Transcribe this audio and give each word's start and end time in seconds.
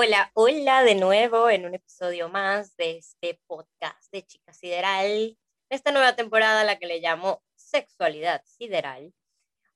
Hola, 0.00 0.30
hola 0.34 0.84
de 0.84 0.94
nuevo 0.94 1.50
en 1.50 1.66
un 1.66 1.74
episodio 1.74 2.28
más 2.28 2.76
de 2.76 2.98
este 2.98 3.40
podcast 3.48 4.00
de 4.12 4.22
Chica 4.22 4.52
Sideral. 4.52 5.36
Esta 5.70 5.90
nueva 5.90 6.14
temporada, 6.14 6.62
la 6.62 6.78
que 6.78 6.86
le 6.86 7.00
llamo 7.00 7.42
Sexualidad 7.56 8.40
Sideral. 8.44 9.12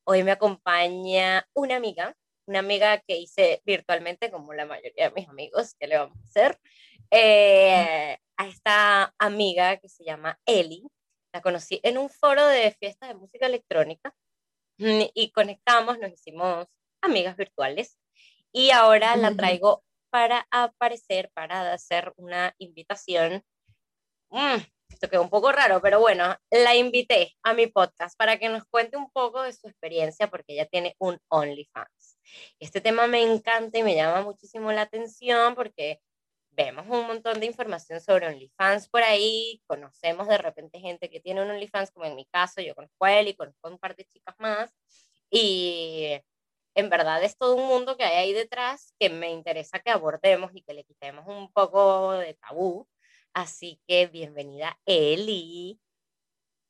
Hoy 0.05 0.23
me 0.23 0.31
acompaña 0.31 1.45
una 1.55 1.75
amiga, 1.75 2.15
una 2.47 2.61
amiga 2.61 2.99
que 2.99 3.17
hice 3.17 3.63
virtualmente, 3.67 4.31
como 4.31 4.55
la 4.55 4.65
mayoría 4.65 5.09
de 5.09 5.15
mis 5.17 5.29
amigos, 5.29 5.75
que 5.75 5.89
le 5.89 5.99
vamos 5.99 6.17
a 6.17 6.23
hacer. 6.23 6.61
Eh, 7.11 8.17
a 8.37 8.47
esta 8.47 9.13
amiga 9.19 9.79
que 9.79 9.89
se 9.89 10.05
llama 10.05 10.39
Eli. 10.47 10.85
La 11.33 11.43
conocí 11.43 11.81
en 11.83 11.99
un 11.99 12.09
foro 12.09 12.47
de 12.47 12.71
fiestas 12.71 13.09
de 13.09 13.17
música 13.17 13.47
electrónica 13.47 14.15
mm, 14.79 15.03
y 15.15 15.33
conectamos, 15.33 15.99
nos 15.99 16.13
hicimos 16.13 16.69
amigas 17.01 17.37
virtuales 17.37 17.99
y 18.53 18.71
ahora 18.71 19.17
la 19.17 19.35
traigo 19.35 19.83
para 20.13 20.47
aparecer, 20.51 21.31
para 21.33 21.73
hacer 21.73 22.13
una 22.17 22.55
invitación. 22.59 23.43
Mm, 24.29 24.59
esto 24.91 25.09
quedó 25.09 25.23
un 25.23 25.31
poco 25.31 25.51
raro, 25.53 25.81
pero 25.81 26.01
bueno, 26.01 26.37
la 26.51 26.77
invité 26.77 27.35
a 27.43 27.55
mi 27.55 27.67
podcast 27.67 28.15
para 28.19 28.39
que 28.39 28.51
nos 28.51 28.67
cuente 28.67 28.99
un 28.99 29.11
poco 29.11 29.41
de 29.41 29.55
su 29.55 29.69
experiencia 29.69 30.29
porque 30.29 30.53
ella 30.53 30.67
tiene 30.67 30.95
un 30.99 31.19
OnlyFans. 31.29 32.19
Este 32.61 32.83
tema 32.83 33.07
me 33.07 33.23
encanta 33.23 33.79
y 33.79 33.83
me 33.83 33.95
llama 33.95 34.21
muchísimo 34.21 34.71
la 34.71 34.83
atención 34.83 35.55
porque 35.55 35.99
vemos 36.51 36.85
un 36.91 37.07
montón 37.07 37.41
de 37.41 37.47
información 37.47 37.99
sobre 37.99 38.27
OnlyFans 38.27 38.91
por 38.91 39.03
ahí, 39.03 39.63
conocemos 39.67 40.29
de 40.29 40.37
repente 40.37 40.79
gente 40.79 41.09
que 41.09 41.21
tiene 41.21 41.43
un 41.43 41.51
OnlyFans, 41.51 41.91
como 41.91 42.05
en 42.05 42.17
mi 42.17 42.27
caso, 42.27 42.61
yo 42.61 42.75
conozco 42.75 43.07
a 43.07 43.19
él 43.19 43.29
y 43.29 43.35
conozco 43.35 43.67
a 43.67 43.71
un 43.71 43.79
par 43.79 43.97
de 43.97 44.05
chicas 44.05 44.35
más, 44.39 44.75
y 45.31 46.21
en 46.75 46.89
verdad 46.89 47.23
es 47.23 47.37
todo 47.37 47.57
un 47.57 47.67
mundo 47.67 47.97
que 47.97 48.05
hay 48.05 48.17
ahí 48.17 48.33
detrás 48.33 48.95
que 48.99 49.11
me 49.11 49.31
interesa 49.31 49.81
que 49.81 49.91
abordemos 49.91 50.51
y 50.55 50.63
que 50.63 50.75
le 50.75 50.85
quitemos 50.85 51.27
un 51.27 51.53
poco 51.53 52.13
de 52.13 52.35
tabú. 52.35 52.89
Así 53.35 53.81
que 53.87 54.07
bienvenida, 54.07 54.79
Eli. 54.85 55.81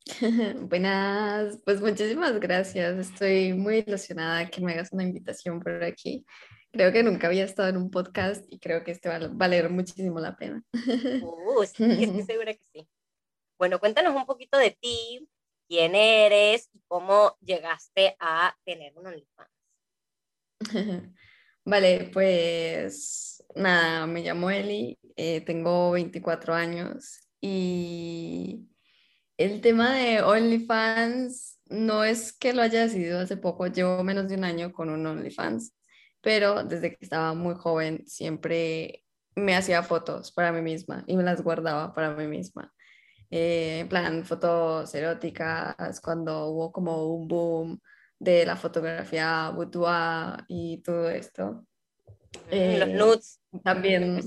Buenas, 0.69 1.61
pues 1.65 1.81
muchísimas 1.81 2.39
gracias. 2.41 2.99
Estoy 2.99 3.53
muy 3.53 3.79
ilusionada 3.79 4.49
que 4.49 4.61
me 4.61 4.73
hagas 4.73 4.93
una 4.93 5.05
invitación 5.05 5.61
por 5.61 5.83
aquí. 5.85 6.25
Creo 6.73 6.93
que 6.93 7.03
nunca 7.03 7.27
había 7.27 7.45
estado 7.45 7.69
en 7.69 7.77
un 7.77 7.91
podcast 7.91 8.45
y 8.49 8.59
creo 8.59 8.83
que 8.83 8.93
este 8.93 9.09
va 9.09 9.17
a 9.17 9.29
valer 9.29 9.69
muchísimo 9.71 10.19
la 10.21 10.37
pena. 10.37 10.65
Uh, 10.73 11.65
sí, 11.65 11.85
estoy 11.85 12.23
segura 12.27 12.55
que 12.55 12.65
sí. 12.73 12.89
Bueno, 13.59 13.79
cuéntanos 13.79 14.17
un 14.17 14.27
poquito 14.27 14.57
de 14.57 14.71
ti, 14.71 15.29
quién 15.69 15.95
eres 15.95 16.71
y 16.73 16.81
cómo 16.89 17.37
llegaste 17.41 18.17
a 18.19 18.57
tener 18.65 18.97
un 18.97 19.07
OnlyFans. 19.07 19.52
Vale, 21.65 22.11
pues 22.13 23.45
nada, 23.55 24.07
me 24.07 24.23
llamo 24.23 24.51
Eli, 24.51 24.99
eh, 25.17 25.41
tengo 25.43 25.93
24 25.93 26.55
años 26.55 27.21
y 27.41 28.69
el 29.37 29.61
tema 29.61 29.95
de 29.95 30.23
OnlyFans 30.23 31.61
no 31.67 32.05
es 32.05 32.33
que 32.33 32.53
lo 32.53 32.63
haya 32.63 32.83
decidido 32.83 33.21
hace 33.21 33.37
poco, 33.37 33.67
llevo 33.67 34.03
menos 34.05 34.29
de 34.29 34.37
un 34.37 34.45
año 34.45 34.73
con 34.73 34.91
un 34.91 35.07
OnlyFans, 35.07 35.75
pero 36.21 36.65
desde 36.65 36.91
que 36.91 37.05
estaba 37.05 37.35
muy 37.35 37.55
joven 37.55 38.05
siempre 38.07 39.05
me 39.35 39.57
hacía 39.57 39.83
fotos 39.83 40.33
para 40.33 40.53
mí 40.53 40.61
misma 40.63 41.05
y 41.07 41.17
me 41.17 41.23
las 41.23 41.43
guardaba 41.43 41.95
para 41.95 42.15
mí 42.15 42.27
misma. 42.27 42.73
Eh, 43.31 43.81
en 43.81 43.89
plan, 43.89 44.25
fotos 44.27 44.95
eróticas, 44.95 46.01
cuando 46.03 46.49
hubo 46.49 46.71
como 46.71 47.07
un 47.15 47.29
boom 47.29 47.81
de 48.23 48.47
la 48.47 48.57
fotografía 48.57 49.51
boudoir 49.51 50.45
y 50.47 50.79
todo 50.79 51.11
esto. 51.11 51.67
los 52.51 52.53
eh, 52.53 52.95
nudes. 52.95 53.41
También. 53.65 54.21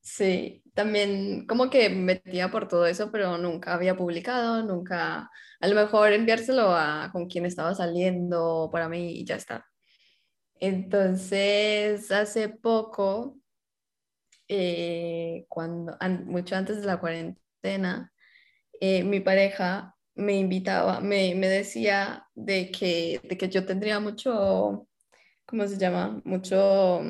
Sí, 0.00 0.62
también 0.72 1.48
como 1.48 1.68
que 1.68 1.90
metía 1.90 2.48
por 2.52 2.68
todo 2.68 2.86
eso, 2.86 3.10
pero 3.10 3.36
nunca 3.38 3.74
había 3.74 3.96
publicado, 3.96 4.62
nunca, 4.62 5.28
a 5.60 5.68
lo 5.68 5.74
mejor 5.74 6.12
enviárselo 6.12 6.72
a 6.72 7.10
con 7.10 7.26
quien 7.26 7.44
estaba 7.44 7.74
saliendo 7.74 8.68
para 8.70 8.88
mí 8.88 9.10
y 9.18 9.24
ya 9.24 9.34
está. 9.34 9.66
Entonces, 10.60 12.12
hace 12.12 12.48
poco, 12.48 13.36
eh, 14.46 15.46
cuando, 15.48 15.98
mucho 16.24 16.54
antes 16.54 16.80
de 16.80 16.86
la 16.86 17.00
cuarentena, 17.00 18.12
eh, 18.80 19.02
mi 19.02 19.18
pareja 19.18 19.95
me 20.16 20.38
invitaba, 20.38 21.00
me, 21.00 21.34
me 21.34 21.48
decía 21.48 22.26
de 22.34 22.70
que, 22.70 23.20
de 23.22 23.36
que 23.36 23.48
yo 23.48 23.64
tendría 23.66 24.00
mucho, 24.00 24.88
¿cómo 25.46 25.66
se 25.68 25.78
llama? 25.78 26.20
Mucho, 26.24 27.02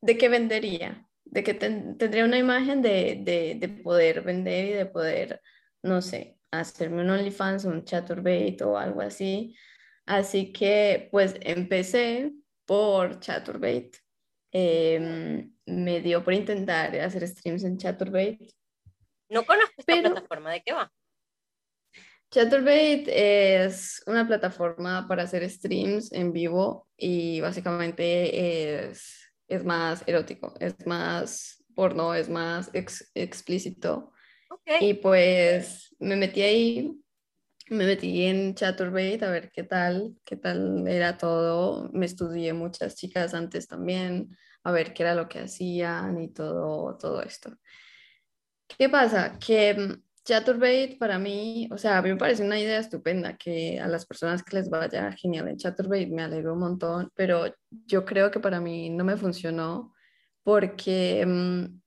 de 0.00 0.18
que 0.18 0.28
vendería, 0.28 1.08
de 1.24 1.44
que 1.44 1.54
tendría 1.54 2.24
una 2.24 2.38
imagen 2.38 2.82
de, 2.82 3.20
de, 3.22 3.56
de, 3.58 3.68
poder 3.68 4.22
vender 4.22 4.66
y 4.66 4.72
de 4.72 4.86
poder, 4.86 5.40
no 5.82 6.02
sé, 6.02 6.38
hacerme 6.50 7.02
un 7.02 7.10
OnlyFans, 7.10 7.64
un 7.64 7.84
Chaturbate 7.84 8.64
o 8.64 8.76
algo 8.76 9.00
así. 9.00 9.56
Así 10.06 10.52
que 10.52 11.08
pues 11.12 11.36
empecé 11.40 12.32
por 12.66 13.20
Chaturbate. 13.20 13.92
Em, 14.52 15.52
me 15.66 16.00
dio 16.00 16.24
por 16.24 16.34
intentar 16.34 16.96
hacer 16.96 17.28
streams 17.28 17.62
en 17.62 17.78
Chaturbate. 17.78 18.48
No 19.28 19.44
conozco 19.44 19.74
esta 19.78 20.00
plataforma, 20.00 20.50
¿de 20.50 20.62
qué 20.62 20.72
va? 20.72 20.92
Chaturbate 22.30 23.64
es 23.64 24.02
una 24.06 24.24
plataforma 24.24 25.06
para 25.08 25.24
hacer 25.24 25.48
streams 25.50 26.12
en 26.12 26.32
vivo 26.32 26.86
y 26.96 27.40
básicamente 27.40 28.84
es, 28.88 29.32
es 29.48 29.64
más 29.64 30.04
erótico, 30.06 30.54
es 30.60 30.86
más 30.86 31.64
porno, 31.74 32.14
es 32.14 32.28
más 32.28 32.70
explícito. 32.72 34.12
Y 34.80 34.94
pues 34.94 35.94
me 35.98 36.14
metí 36.14 36.42
ahí, 36.42 37.02
me 37.68 37.84
metí 37.84 38.22
en 38.22 38.54
Chaturbate 38.54 39.24
a 39.24 39.30
ver 39.30 39.50
qué 39.50 39.64
tal, 39.64 40.14
qué 40.24 40.36
tal 40.36 40.86
era 40.86 41.18
todo. 41.18 41.90
Me 41.92 42.06
estudié 42.06 42.52
muchas 42.52 42.94
chicas 42.94 43.34
antes 43.34 43.66
también, 43.66 44.36
a 44.62 44.70
ver 44.70 44.94
qué 44.94 45.02
era 45.02 45.16
lo 45.16 45.28
que 45.28 45.40
hacían 45.40 46.20
y 46.20 46.32
todo, 46.32 46.96
todo 46.96 47.22
esto. 47.22 47.56
¿Qué 48.68 48.88
pasa? 48.88 49.36
Que 49.44 49.98
Chaturbate 50.30 50.96
para 50.96 51.18
mí, 51.18 51.68
o 51.72 51.76
sea, 51.76 51.98
a 51.98 52.02
mí 52.02 52.10
me 52.10 52.16
parece 52.16 52.44
una 52.44 52.56
idea 52.56 52.78
estupenda 52.78 53.36
que 53.36 53.80
a 53.80 53.88
las 53.88 54.06
personas 54.06 54.44
que 54.44 54.54
les 54.56 54.70
vaya 54.70 55.10
genial 55.10 55.48
en 55.48 55.56
Chaturbate 55.56 56.06
me 56.06 56.22
alegro 56.22 56.52
un 56.52 56.60
montón, 56.60 57.10
pero 57.16 57.52
yo 57.68 58.04
creo 58.04 58.30
que 58.30 58.38
para 58.38 58.60
mí 58.60 58.90
no 58.90 59.02
me 59.02 59.16
funcionó 59.16 59.92
porque 60.44 61.26
mm, 61.26 61.80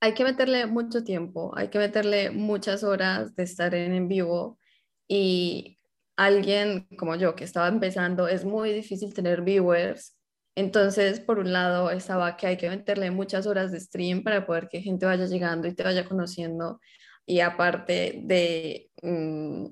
hay 0.00 0.14
que 0.14 0.24
meterle 0.24 0.66
mucho 0.66 1.04
tiempo, 1.04 1.56
hay 1.56 1.68
que 1.68 1.78
meterle 1.78 2.30
muchas 2.30 2.82
horas 2.82 3.36
de 3.36 3.44
estar 3.44 3.72
en, 3.72 3.94
en 3.94 4.08
vivo 4.08 4.58
y 5.06 5.78
alguien 6.16 6.88
como 6.98 7.14
yo 7.14 7.36
que 7.36 7.44
estaba 7.44 7.68
empezando 7.68 8.26
es 8.26 8.44
muy 8.44 8.72
difícil 8.72 9.14
tener 9.14 9.42
viewers. 9.42 10.16
Entonces, 10.56 11.20
por 11.20 11.38
un 11.38 11.52
lado, 11.52 11.92
estaba 11.92 12.36
que 12.36 12.48
hay 12.48 12.56
que 12.56 12.68
meterle 12.68 13.12
muchas 13.12 13.46
horas 13.46 13.70
de 13.70 13.78
stream 13.78 14.24
para 14.24 14.44
poder 14.44 14.68
que 14.68 14.80
gente 14.82 15.06
vaya 15.06 15.26
llegando 15.26 15.68
y 15.68 15.74
te 15.74 15.84
vaya 15.84 16.04
conociendo 16.04 16.80
y 17.28 17.40
aparte 17.40 18.20
de, 18.24 18.90
mm, 19.02 19.66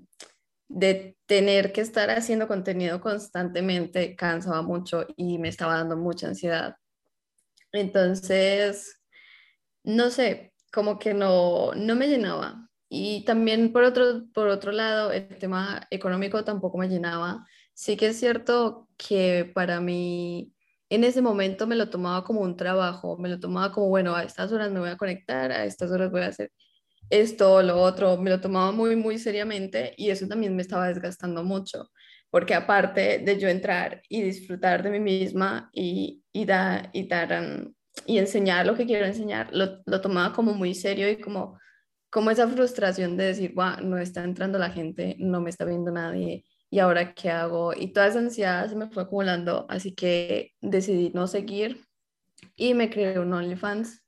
de 0.68 1.16
tener 1.24 1.72
que 1.72 1.80
estar 1.80 2.10
haciendo 2.10 2.46
contenido 2.46 3.00
constantemente, 3.00 4.14
cansaba 4.14 4.60
mucho 4.60 5.06
y 5.16 5.38
me 5.38 5.48
estaba 5.48 5.78
dando 5.78 5.96
mucha 5.96 6.28
ansiedad. 6.28 6.76
Entonces, 7.72 9.00
no 9.84 10.10
sé, 10.10 10.52
como 10.70 10.98
que 10.98 11.14
no, 11.14 11.72
no 11.74 11.96
me 11.96 12.08
llenaba. 12.08 12.68
Y 12.90 13.24
también 13.24 13.72
por 13.72 13.84
otro, 13.84 14.24
por 14.34 14.48
otro 14.48 14.70
lado, 14.72 15.10
el 15.12 15.38
tema 15.38 15.86
económico 15.90 16.44
tampoco 16.44 16.76
me 16.76 16.88
llenaba. 16.88 17.46
Sí 17.72 17.96
que 17.96 18.08
es 18.08 18.20
cierto 18.20 18.88
que 18.98 19.50
para 19.54 19.80
mí 19.80 20.52
en 20.90 21.04
ese 21.04 21.22
momento 21.22 21.66
me 21.66 21.76
lo 21.76 21.88
tomaba 21.88 22.22
como 22.24 22.42
un 22.42 22.56
trabajo, 22.56 23.16
me 23.18 23.30
lo 23.30 23.40
tomaba 23.40 23.72
como, 23.72 23.88
bueno, 23.88 24.14
a 24.14 24.24
estas 24.24 24.52
horas 24.52 24.70
me 24.70 24.80
voy 24.80 24.90
a 24.90 24.96
conectar, 24.98 25.50
a 25.52 25.64
estas 25.64 25.90
horas 25.90 26.10
voy 26.10 26.22
a 26.22 26.28
hacer 26.28 26.52
esto, 27.10 27.62
lo 27.62 27.80
otro, 27.80 28.16
me 28.16 28.30
lo 28.30 28.40
tomaba 28.40 28.72
muy, 28.72 28.96
muy 28.96 29.18
seriamente 29.18 29.94
y 29.96 30.10
eso 30.10 30.26
también 30.26 30.56
me 30.56 30.62
estaba 30.62 30.88
desgastando 30.88 31.44
mucho, 31.44 31.90
porque 32.30 32.54
aparte 32.54 33.18
de 33.18 33.38
yo 33.38 33.48
entrar 33.48 34.02
y 34.08 34.22
disfrutar 34.22 34.82
de 34.82 34.90
mí 34.90 35.00
misma 35.00 35.70
y, 35.72 36.22
y, 36.32 36.44
da, 36.44 36.90
y, 36.92 37.06
dar, 37.06 37.32
um, 37.40 37.72
y 38.06 38.18
enseñar 38.18 38.66
lo 38.66 38.74
que 38.74 38.86
quiero 38.86 39.06
enseñar, 39.06 39.48
lo, 39.52 39.82
lo, 39.86 40.00
tomaba 40.00 40.32
como 40.34 40.52
muy 40.52 40.74
serio 40.74 41.08
y 41.08 41.20
como, 41.20 41.58
como 42.10 42.30
esa 42.30 42.48
frustración 42.48 43.16
de 43.16 43.24
decir, 43.26 43.54
wow, 43.54 43.80
no 43.82 43.98
está 43.98 44.24
entrando 44.24 44.58
la 44.58 44.70
gente, 44.70 45.16
no 45.18 45.40
me 45.40 45.50
está 45.50 45.64
viendo 45.64 45.90
nadie. 45.90 46.44
¿Y 46.68 46.80
ahora 46.80 47.14
qué 47.14 47.30
hago? 47.30 47.72
Y 47.74 47.92
toda 47.92 48.08
esa 48.08 48.18
ansiedad 48.18 48.68
se 48.68 48.74
me 48.74 48.88
fue 48.88 49.04
acumulando, 49.04 49.66
así 49.68 49.94
que 49.94 50.52
decidí 50.60 51.10
no 51.14 51.28
seguir 51.28 51.86
y 52.56 52.74
me 52.74 52.90
creé 52.90 53.18
un 53.18 53.32
OnlyFans. 53.32 54.02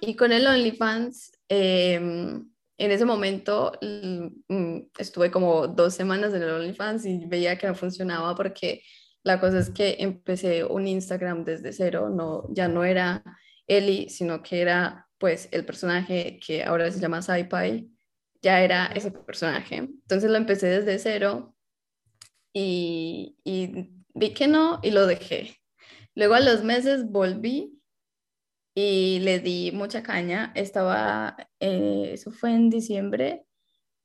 Y 0.00 0.16
con 0.16 0.32
el 0.32 0.46
OnlyFans 0.46 1.32
Em, 1.54 2.48
en 2.78 2.90
ese 2.92 3.04
momento 3.04 3.72
mm, 3.82 4.78
estuve 4.98 5.30
como 5.30 5.68
dos 5.68 5.92
semanas 5.92 6.32
en 6.32 6.42
el 6.42 6.48
OnlyFans 6.48 7.04
y 7.04 7.26
veía 7.26 7.58
que 7.58 7.66
no 7.66 7.74
funcionaba 7.74 8.34
porque 8.34 8.82
La 9.22 9.38
cosa 9.38 9.58
es 9.58 9.70
que 9.70 9.96
empecé 10.00 10.64
un 10.64 10.86
Instagram 10.88 11.44
desde 11.44 11.72
cero, 11.72 12.08
no, 12.10 12.46
ya 12.54 12.68
no 12.68 12.84
era 12.84 13.22
Eli, 13.66 14.08
sino 14.08 14.42
que 14.42 14.62
era 14.62 15.08
pues 15.18 15.48
el 15.52 15.64
personaje 15.66 16.40
que 16.44 16.64
ahora 16.64 16.90
se 16.90 17.00
llama 17.00 17.22
SciPy, 17.22 17.88
ya 18.42 18.62
era 18.62 18.86
ese 18.86 19.10
personaje. 19.12 19.76
Entonces 19.76 20.30
lo 20.30 20.36
empecé 20.38 20.68
desde 20.68 20.98
cero 20.98 21.54
y, 22.52 23.36
y 23.44 23.90
vi 24.14 24.32
que 24.34 24.48
no 24.48 24.80
y 24.82 24.90
lo 24.90 25.06
dejé. 25.06 25.56
Luego 26.14 26.34
a 26.34 26.40
los 26.40 26.64
meses 26.64 27.04
volví 27.10 27.81
y 28.74 29.20
le 29.20 29.40
di 29.40 29.72
mucha 29.72 30.02
caña. 30.02 30.52
Estaba, 30.54 31.36
eh, 31.60 32.10
eso 32.14 32.30
fue 32.30 32.52
en 32.54 32.70
diciembre 32.70 33.46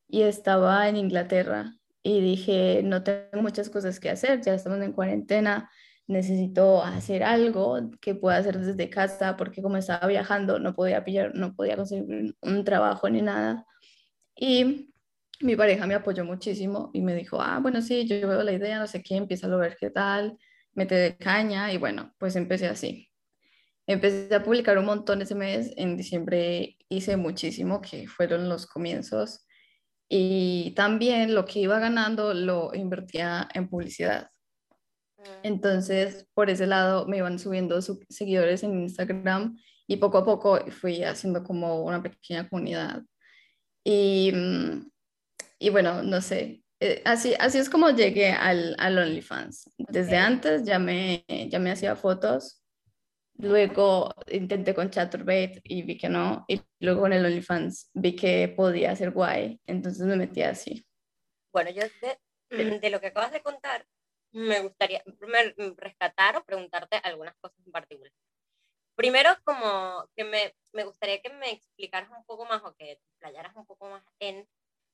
y 0.07 0.21
estaba 0.23 0.87
en 0.89 0.97
Inglaterra 0.97 1.73
y 2.03 2.21
dije, 2.21 2.81
no 2.83 3.03
tengo 3.03 3.41
muchas 3.41 3.69
cosas 3.69 3.99
que 3.99 4.09
hacer, 4.09 4.41
ya 4.41 4.53
estamos 4.53 4.81
en 4.81 4.93
cuarentena, 4.93 5.69
necesito 6.07 6.83
hacer 6.83 7.23
algo 7.23 7.91
que 8.01 8.15
pueda 8.15 8.37
hacer 8.37 8.59
desde 8.59 8.89
casa 8.89 9.35
porque 9.37 9.61
como 9.61 9.77
estaba 9.77 10.07
viajando 10.07 10.59
no 10.59 10.73
podía 10.73 11.03
pillar, 11.03 11.35
no 11.35 11.55
podía 11.55 11.75
conseguir 11.75 12.35
un 12.41 12.63
trabajo 12.63 13.09
ni 13.09 13.21
nada. 13.21 13.65
Y 14.35 14.93
mi 15.41 15.55
pareja 15.55 15.85
me 15.87 15.95
apoyó 15.95 16.25
muchísimo 16.25 16.91
y 16.93 17.01
me 17.01 17.15
dijo, 17.15 17.41
ah, 17.41 17.59
bueno, 17.61 17.81
sí, 17.81 18.07
yo 18.07 18.27
veo 18.27 18.43
la 18.43 18.53
idea, 18.53 18.79
no 18.79 18.87
sé 18.87 19.03
qué, 19.03 19.15
empieza 19.15 19.47
a 19.47 19.57
ver 19.57 19.77
qué 19.79 19.89
tal, 19.89 20.37
mete 20.73 20.95
de 20.95 21.17
caña 21.17 21.71
y 21.73 21.77
bueno, 21.77 22.13
pues 22.17 22.35
empecé 22.35 22.67
así. 22.67 23.09
Empecé 23.87 24.35
a 24.35 24.43
publicar 24.43 24.77
un 24.77 24.85
montón 24.85 25.21
ese 25.21 25.33
mes, 25.33 25.71
en 25.77 25.95
diciembre 25.95 26.77
hice 26.89 27.15
muchísimo, 27.15 27.81
que 27.81 28.07
fueron 28.07 28.49
los 28.49 28.67
comienzos 28.67 29.45
y 30.09 30.71
también 30.75 31.33
lo 31.33 31.45
que 31.45 31.59
iba 31.59 31.79
ganando 31.79 32.33
lo 32.33 32.73
invertía 32.73 33.47
en 33.53 33.69
publicidad. 33.69 34.29
Mm. 35.17 35.23
Entonces, 35.43 36.27
por 36.33 36.49
ese 36.49 36.67
lado 36.67 37.07
me 37.07 37.17
iban 37.17 37.39
subiendo 37.39 37.81
seguidores 37.81 38.63
en 38.63 38.81
Instagram 38.81 39.57
y 39.87 39.97
poco 39.97 40.17
a 40.17 40.25
poco 40.25 40.59
fui 40.69 41.03
haciendo 41.03 41.43
como 41.43 41.83
una 41.83 42.03
pequeña 42.03 42.47
comunidad. 42.49 43.03
Y, 43.85 44.33
mm, 44.33 44.91
y 45.59 45.69
bueno, 45.69 46.03
no 46.03 46.19
sé, 46.19 46.61
eh, 46.81 47.01
así, 47.05 47.33
así 47.39 47.57
es 47.57 47.69
como 47.69 47.89
llegué 47.91 48.31
al, 48.31 48.75
al 48.79 48.97
OnlyFans. 48.97 49.71
Desde 49.77 50.17
antes 50.17 50.63
ya 50.65 50.77
me, 50.77 51.25
ya 51.49 51.59
me 51.59 51.71
hacía 51.71 51.95
fotos 51.95 52.61
Luego 53.37 54.13
intenté 54.27 54.73
con 54.73 54.89
Chaturbate 54.89 55.61
y 55.63 55.83
vi 55.83 55.97
que 55.97 56.09
no. 56.09 56.45
Y 56.47 56.61
luego 56.79 57.01
con 57.01 57.13
el 57.13 57.25
OnlyFans 57.25 57.91
vi 57.93 58.15
que 58.15 58.47
podía 58.47 58.95
ser 58.95 59.11
guay. 59.11 59.59
Entonces 59.65 60.05
me 60.05 60.15
metí 60.15 60.41
así. 60.41 60.85
Bueno, 61.53 61.69
yo 61.69 61.83
de, 62.01 62.79
de 62.79 62.89
lo 62.89 62.99
que 62.99 63.07
acabas 63.07 63.31
de 63.31 63.41
contar, 63.41 63.85
me 64.31 64.61
gustaría 64.61 65.03
rescatar 65.77 66.37
o 66.37 66.43
preguntarte 66.43 66.97
algunas 67.03 67.35
cosas 67.37 67.57
en 67.65 67.71
particular. 67.71 68.11
Primero, 68.95 69.29
como 69.43 70.09
que 70.15 70.23
me, 70.23 70.55
me 70.73 70.83
gustaría 70.83 71.21
que 71.21 71.29
me 71.29 71.51
explicaras 71.51 72.09
un 72.09 72.25
poco 72.25 72.45
más 72.45 72.63
o 72.63 72.73
que 72.75 72.95
te 72.95 73.17
playaras 73.19 73.55
un 73.55 73.65
poco 73.65 73.89
más 73.89 74.03
en 74.19 74.47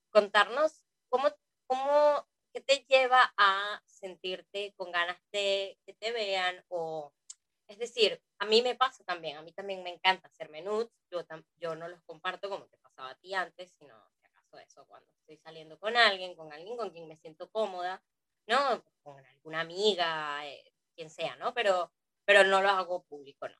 contarnos 0.09 0.83
cómo, 1.09 1.29
cómo, 1.67 2.27
qué 2.53 2.59
te 2.59 2.85
lleva 2.89 3.33
a 3.37 3.81
sentirte 3.85 4.73
con 4.75 4.91
ganas 4.91 5.17
de 5.31 5.79
que 5.85 5.93
te 5.93 6.11
vean 6.11 6.63
o 6.67 7.13
es 7.73 7.79
decir, 7.79 8.21
a 8.37 8.45
mí 8.45 8.61
me 8.61 8.75
pasa 8.75 9.03
también, 9.03 9.37
a 9.37 9.41
mí 9.41 9.51
también 9.51 9.81
me 9.81 9.89
encanta 9.89 10.27
hacer 10.27 10.49
menús, 10.49 10.87
yo, 11.09 11.25
yo 11.57 11.75
no 11.75 11.87
los 11.87 12.03
comparto 12.03 12.47
como 12.49 12.67
te 12.67 12.77
pasaba 12.77 13.09
a 13.09 13.15
ti 13.15 13.33
antes, 13.33 13.73
sino 13.79 13.95
si 14.11 14.25
acaso 14.25 14.59
eso, 14.59 14.85
cuando 14.87 15.09
estoy 15.11 15.37
saliendo 15.37 15.79
con 15.79 15.97
alguien, 15.97 16.35
con 16.35 16.53
alguien 16.53 16.77
con 16.77 16.91
quien 16.91 17.07
me 17.07 17.17
siento 17.17 17.49
cómoda, 17.49 18.03
¿no? 18.47 18.83
Con 19.01 19.25
alguna 19.25 19.61
amiga, 19.61 20.47
eh, 20.47 20.71
quien 20.95 21.09
sea, 21.09 21.35
¿no? 21.37 21.53
Pero, 21.55 21.91
pero 22.25 22.43
no 22.43 22.61
lo 22.61 22.69
hago 22.69 23.03
público, 23.05 23.49
¿no? 23.49 23.57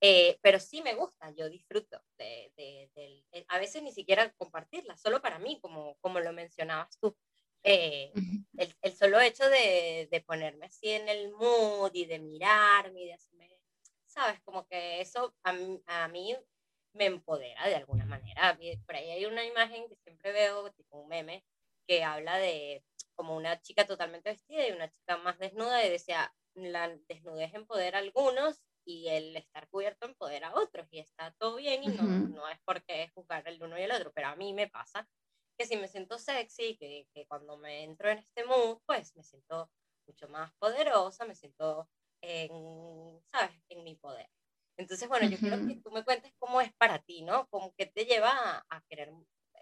Eh, 0.00 0.40
pero 0.42 0.58
sí 0.58 0.82
me 0.82 0.96
gusta, 0.96 1.30
yo 1.30 1.48
disfruto 1.48 2.02
de, 2.18 2.52
de, 2.56 2.90
de, 2.96 3.44
a 3.46 3.58
veces 3.60 3.84
ni 3.84 3.92
siquiera 3.92 4.32
compartirla, 4.32 4.96
solo 4.96 5.22
para 5.22 5.38
mí, 5.38 5.60
como, 5.60 5.96
como 6.00 6.18
lo 6.18 6.32
mencionabas 6.32 6.98
tú. 6.98 7.16
Eh, 7.64 8.12
el, 8.56 8.74
el, 8.82 8.92
solo 8.92 9.20
hecho 9.20 9.48
de, 9.48 10.08
de, 10.10 10.20
ponerme 10.22 10.66
así 10.66 10.88
en 10.88 11.08
el 11.08 11.30
mood 11.30 11.92
y 11.94 12.06
de 12.06 12.18
mirarme 12.18 13.02
y 13.02 13.06
de 13.06 13.12
hacerme, 13.12 13.51
¿sabes? 14.12 14.40
Como 14.42 14.66
que 14.66 15.00
eso 15.00 15.34
a 15.42 15.52
mí, 15.52 15.82
a 15.86 16.08
mí 16.08 16.36
me 16.94 17.06
empodera 17.06 17.68
de 17.68 17.76
alguna 17.76 18.04
manera. 18.04 18.58
Por 18.86 18.96
ahí 18.96 19.10
hay 19.10 19.26
una 19.26 19.44
imagen 19.44 19.88
que 19.88 19.96
siempre 19.96 20.32
veo, 20.32 20.70
tipo 20.72 21.00
un 21.00 21.08
meme, 21.08 21.44
que 21.86 22.04
habla 22.04 22.38
de 22.38 22.84
como 23.14 23.36
una 23.36 23.60
chica 23.60 23.86
totalmente 23.86 24.30
vestida 24.30 24.66
y 24.68 24.72
una 24.72 24.90
chica 24.90 25.16
más 25.18 25.38
desnuda 25.38 25.84
y 25.84 25.90
decía, 25.90 26.34
la 26.54 26.88
desnudez 27.08 27.54
empodera 27.54 27.98
a 27.98 28.02
algunos 28.02 28.62
y 28.84 29.08
el 29.08 29.36
estar 29.36 29.68
cubierto 29.68 30.06
empodera 30.06 30.48
a 30.48 30.54
otros 30.60 30.88
y 30.90 30.98
está 30.98 31.32
todo 31.38 31.56
bien 31.56 31.84
y 31.84 31.88
no, 31.88 32.02
no 32.02 32.48
es 32.48 32.58
porque 32.64 33.04
es 33.04 33.12
juzgar 33.12 33.46
el 33.46 33.62
uno 33.62 33.78
y 33.78 33.82
el 33.82 33.92
otro, 33.92 34.12
pero 34.12 34.28
a 34.28 34.36
mí 34.36 34.52
me 34.52 34.68
pasa 34.68 35.08
que 35.56 35.66
si 35.66 35.76
me 35.76 35.88
siento 35.88 36.18
sexy, 36.18 36.76
que, 36.76 37.06
que 37.14 37.26
cuando 37.26 37.56
me 37.58 37.84
entro 37.84 38.10
en 38.10 38.18
este 38.18 38.44
mood, 38.44 38.78
pues 38.86 39.14
me 39.16 39.22
siento 39.22 39.70
mucho 40.06 40.28
más 40.28 40.52
poderosa, 40.54 41.24
me 41.24 41.34
siento 41.34 41.88
en, 42.22 43.20
¿sabes?, 43.26 43.54
en 43.68 43.84
mi 43.84 43.96
poder. 43.96 44.28
Entonces, 44.78 45.06
bueno, 45.08 45.28
yo 45.28 45.38
quiero 45.38 45.66
que 45.66 45.76
tú 45.76 45.90
me 45.90 46.02
cuentes 46.02 46.32
cómo 46.38 46.60
es 46.60 46.72
para 46.74 46.98
ti, 47.00 47.22
¿no? 47.22 47.46
Cómo 47.50 47.74
que 47.76 47.86
te 47.86 48.06
lleva 48.06 48.64
a, 48.68 48.82
querer 48.88 49.12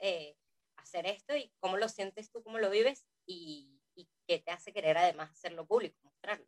eh, 0.01 0.37
hacer 0.77 1.07
esto 1.07 1.37
y 1.37 1.53
cómo 1.59 1.77
lo 1.77 1.89
sientes 1.89 2.31
tú, 2.31 2.43
cómo 2.43 2.59
lo 2.59 2.71
vives 2.71 3.07
y, 3.27 3.81
y 3.97 4.09
qué 4.27 4.39
te 4.39 4.53
hace 4.53 4.73
querer 4.73 4.97
además 4.97 5.31
hacerlo 5.33 5.67
público, 5.67 5.99
mostrarlo. 6.05 6.47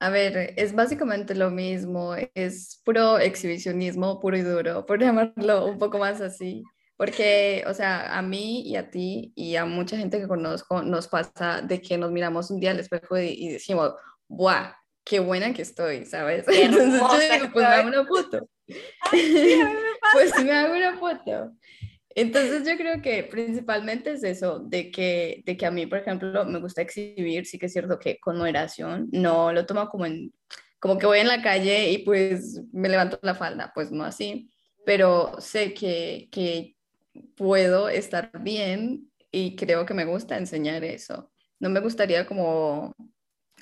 A 0.00 0.10
ver, 0.10 0.52
es 0.56 0.74
básicamente 0.74 1.34
lo 1.34 1.50
mismo, 1.50 2.14
es 2.34 2.82
puro 2.84 3.18
exhibicionismo, 3.18 4.20
puro 4.20 4.36
y 4.36 4.42
duro, 4.42 4.84
por 4.84 5.00
llamarlo 5.02 5.66
un 5.66 5.78
poco 5.78 5.98
más 5.98 6.20
así. 6.20 6.62
Porque, 6.96 7.64
o 7.66 7.74
sea, 7.74 8.16
a 8.16 8.22
mí 8.22 8.62
y 8.62 8.76
a 8.76 8.88
ti 8.90 9.32
y 9.34 9.56
a 9.56 9.64
mucha 9.64 9.96
gente 9.96 10.20
que 10.20 10.28
conozco 10.28 10.82
nos 10.82 11.08
pasa 11.08 11.60
de 11.60 11.80
que 11.80 11.98
nos 11.98 12.12
miramos 12.12 12.50
un 12.52 12.60
día 12.60 12.70
al 12.70 12.78
espejo 12.78 13.18
y, 13.18 13.48
decimos, 13.48 13.94
¡buah! 14.28 14.72
¡Qué 15.04 15.20
buena 15.20 15.52
que 15.52 15.62
estoy! 15.62 16.04
¿Sabes? 16.06 16.46
Entonces 16.48 17.00
yo 17.00 17.18
digo, 17.34 17.50
pues 17.52 17.68
me 17.68 17.74
hago 17.74 17.88
una 17.88 18.04
foto. 18.06 18.48
pues 20.12 20.44
me 20.44 20.52
hago 20.52 20.74
una 20.74 20.96
foto. 20.98 21.52
Entonces 22.16 22.66
yo 22.66 22.76
creo 22.76 23.02
que 23.02 23.24
principalmente 23.24 24.12
es 24.12 24.22
eso, 24.22 24.60
de 24.60 24.90
que, 24.90 25.42
de 25.44 25.56
que 25.56 25.66
a 25.66 25.70
mí, 25.70 25.86
por 25.86 25.98
ejemplo, 25.98 26.44
me 26.44 26.60
gusta 26.60 26.82
exhibir, 26.82 27.44
sí 27.44 27.58
que 27.58 27.66
es 27.66 27.72
cierto 27.72 27.98
que 27.98 28.20
con 28.20 28.38
moderación, 28.38 29.08
no 29.10 29.52
lo 29.52 29.66
tomo 29.66 29.88
como 29.88 30.06
en, 30.06 30.32
como 30.78 30.96
que 30.96 31.06
voy 31.06 31.18
en 31.18 31.28
la 31.28 31.42
calle 31.42 31.90
y 31.90 31.98
pues 31.98 32.62
me 32.72 32.88
levanto 32.88 33.18
la 33.22 33.34
falda, 33.34 33.72
pues 33.74 33.90
no 33.90 34.04
así, 34.04 34.48
pero 34.86 35.34
sé 35.40 35.74
que, 35.74 36.28
que 36.30 36.76
puedo 37.36 37.88
estar 37.88 38.30
bien 38.40 39.10
y 39.32 39.56
creo 39.56 39.84
que 39.84 39.94
me 39.94 40.04
gusta 40.04 40.38
enseñar 40.38 40.84
eso. 40.84 41.32
No 41.58 41.68
me 41.68 41.80
gustaría 41.80 42.26
como 42.26 42.94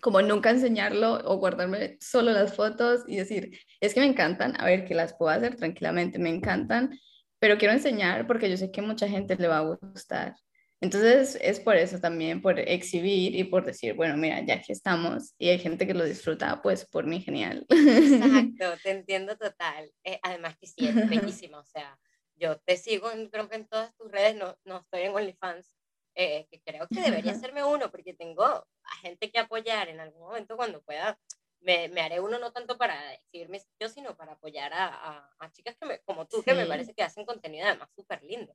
como 0.02 0.20
nunca 0.20 0.50
enseñarlo 0.50 1.20
o 1.24 1.36
guardarme 1.36 1.96
solo 2.00 2.32
las 2.32 2.56
fotos 2.56 3.04
y 3.06 3.16
decir, 3.18 3.56
es 3.80 3.94
que 3.94 4.00
me 4.00 4.06
encantan, 4.06 4.60
a 4.60 4.64
ver, 4.64 4.84
que 4.84 4.96
las 4.96 5.14
puedo 5.14 5.30
hacer 5.30 5.54
tranquilamente, 5.54 6.18
me 6.18 6.28
encantan, 6.28 6.98
pero 7.38 7.56
quiero 7.56 7.72
enseñar 7.72 8.26
porque 8.26 8.50
yo 8.50 8.56
sé 8.56 8.72
que 8.72 8.82
mucha 8.82 9.08
gente 9.08 9.36
le 9.36 9.46
va 9.46 9.58
a 9.58 9.76
gustar. 9.76 10.34
Entonces 10.80 11.38
es 11.40 11.60
por 11.60 11.76
eso 11.76 12.00
también, 12.00 12.42
por 12.42 12.58
exhibir 12.58 13.36
y 13.36 13.44
por 13.44 13.64
decir, 13.64 13.94
bueno, 13.94 14.16
mira, 14.16 14.44
ya 14.44 14.60
que 14.60 14.72
estamos 14.72 15.34
y 15.38 15.50
hay 15.50 15.60
gente 15.60 15.86
que 15.86 15.94
lo 15.94 16.04
disfruta, 16.04 16.60
pues 16.62 16.84
por 16.84 17.06
mí 17.06 17.20
genial. 17.20 17.64
Exacto, 17.70 18.82
te 18.82 18.90
entiendo 18.90 19.36
total. 19.36 19.88
Eh, 20.02 20.18
además 20.24 20.56
que 20.58 20.66
sí, 20.66 20.88
es 20.88 21.08
bellísimo, 21.08 21.58
o 21.58 21.64
sea, 21.64 21.96
yo 22.34 22.58
te 22.58 22.76
sigo, 22.76 23.08
creo 23.30 23.48
que 23.48 23.54
en 23.54 23.68
todas 23.68 23.94
tus 23.94 24.10
redes, 24.10 24.34
no, 24.34 24.58
no 24.64 24.78
estoy 24.78 25.02
en 25.02 25.14
OnlyFans, 25.14 25.76
eh, 26.16 26.48
que 26.50 26.60
creo 26.60 26.88
que 26.88 27.00
debería 27.00 27.30
hacerme 27.30 27.62
uno, 27.62 27.88
porque 27.92 28.14
tengo 28.14 28.66
a 28.84 28.96
gente 28.96 29.30
que 29.30 29.38
apoyar 29.38 29.88
en 29.88 30.00
algún 30.00 30.22
momento 30.22 30.56
cuando 30.56 30.82
pueda. 30.82 31.18
Me, 31.60 31.88
me 31.88 32.00
haré 32.00 32.18
uno 32.20 32.38
no 32.40 32.52
tanto 32.52 32.76
para 32.76 32.98
seguirme 33.30 33.60
yo, 33.80 33.88
sino 33.88 34.16
para 34.16 34.32
apoyar 34.32 34.72
a, 34.74 35.30
a, 35.38 35.52
chicas 35.52 35.76
que 35.78 35.86
me, 35.86 36.00
como 36.00 36.26
tú, 36.26 36.42
que 36.42 36.54
me 36.54 36.66
parece 36.66 36.92
que 36.92 37.04
hacen 37.04 37.24
contenido 37.24 37.66
además 37.66 37.88
súper 37.94 38.22
lindo. 38.24 38.54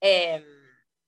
Eh, 0.00 0.44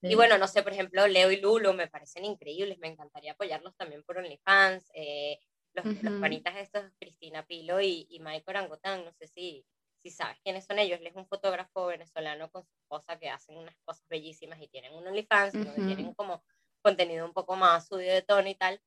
Y 0.03 0.15
bueno, 0.15 0.39
no 0.39 0.47
sé, 0.47 0.63
por 0.63 0.73
ejemplo, 0.73 1.07
Leo 1.07 1.31
y 1.31 1.37
Lulo 1.41 1.73
me 1.73 1.89
parecen 1.89 2.25
increíbles, 2.25 2.79
me 2.79 2.89
encantaría 2.89 3.33
apoyarlos 3.33 3.77
también 3.77 4.03
por 4.05 4.19
OnlyFans. 4.19 4.91
Eh, 4.95 5.39
los, 5.75 5.85
los, 6.03 6.21
panitas 6.21 6.57
estos, 6.57 6.85
Cristina 6.99 7.45
Pilo 7.47 7.81
y, 7.81 8.07
y 8.09 8.21
Mike 8.21 8.45
Orangután, 8.47 9.05
no 9.05 9.13
sé 9.13 9.27
si, 9.27 9.67
si 10.03 10.11
sabes 10.11 10.39
quiénes 10.43 10.65
son 10.65 10.79
ellos, 10.79 11.01
él 11.01 11.07
es 11.09 11.17
un 11.17 11.27
fotógrafo 11.27 11.87
venezolano 11.87 12.51
con 12.51 12.65
su 12.65 12.73
esposa 12.77 13.19
que 13.19 13.29
hacen 13.29 13.57
unas 13.59 13.77
cosas 13.85 14.07
bellísimas 14.09 14.61
y 14.63 14.69
tienen 14.69 14.95
un 14.95 15.07
OnlyFans, 15.07 15.53
donde 15.53 15.83
tienen 15.83 16.15
como 16.15 16.43
contenido 16.87 17.27
un 17.27 17.33
poco 17.33 17.57
más 17.57 17.89
subido 17.89 18.15
de 18.15 18.23
tono 18.23 18.49
y 18.49 18.55
tal, 18.55 18.81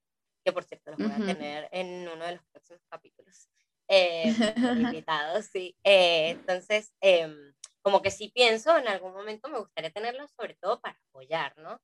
que 0.46 0.54
por 0.54 0.64
cierto 0.64 0.92
los 0.92 1.00
voy 1.00 1.12
a 1.12 1.34
tener 1.34 1.68
en 1.74 2.08
uno 2.08 2.26
de 2.26 2.36
los 2.36 2.46
próximos 2.46 2.82
capítulos. 2.90 3.50
Eh, 3.90 4.24
invitados, 5.04 5.48
sí. 5.52 5.76
Eh, 5.84 6.30
entonces, 6.30 6.94
em, 7.02 7.54
como 7.82 8.02
que 8.02 8.10
sí 8.10 8.32
pienso, 8.34 8.78
en 8.78 8.88
algún 8.88 9.12
momento 9.12 9.50
me 9.50 9.60
gustaría 9.60 9.92
tenerlos 9.92 10.32
sobre 10.32 10.56
todo 10.56 10.80
para 10.80 10.98
apoyar, 11.10 11.58
¿no? 11.58 11.82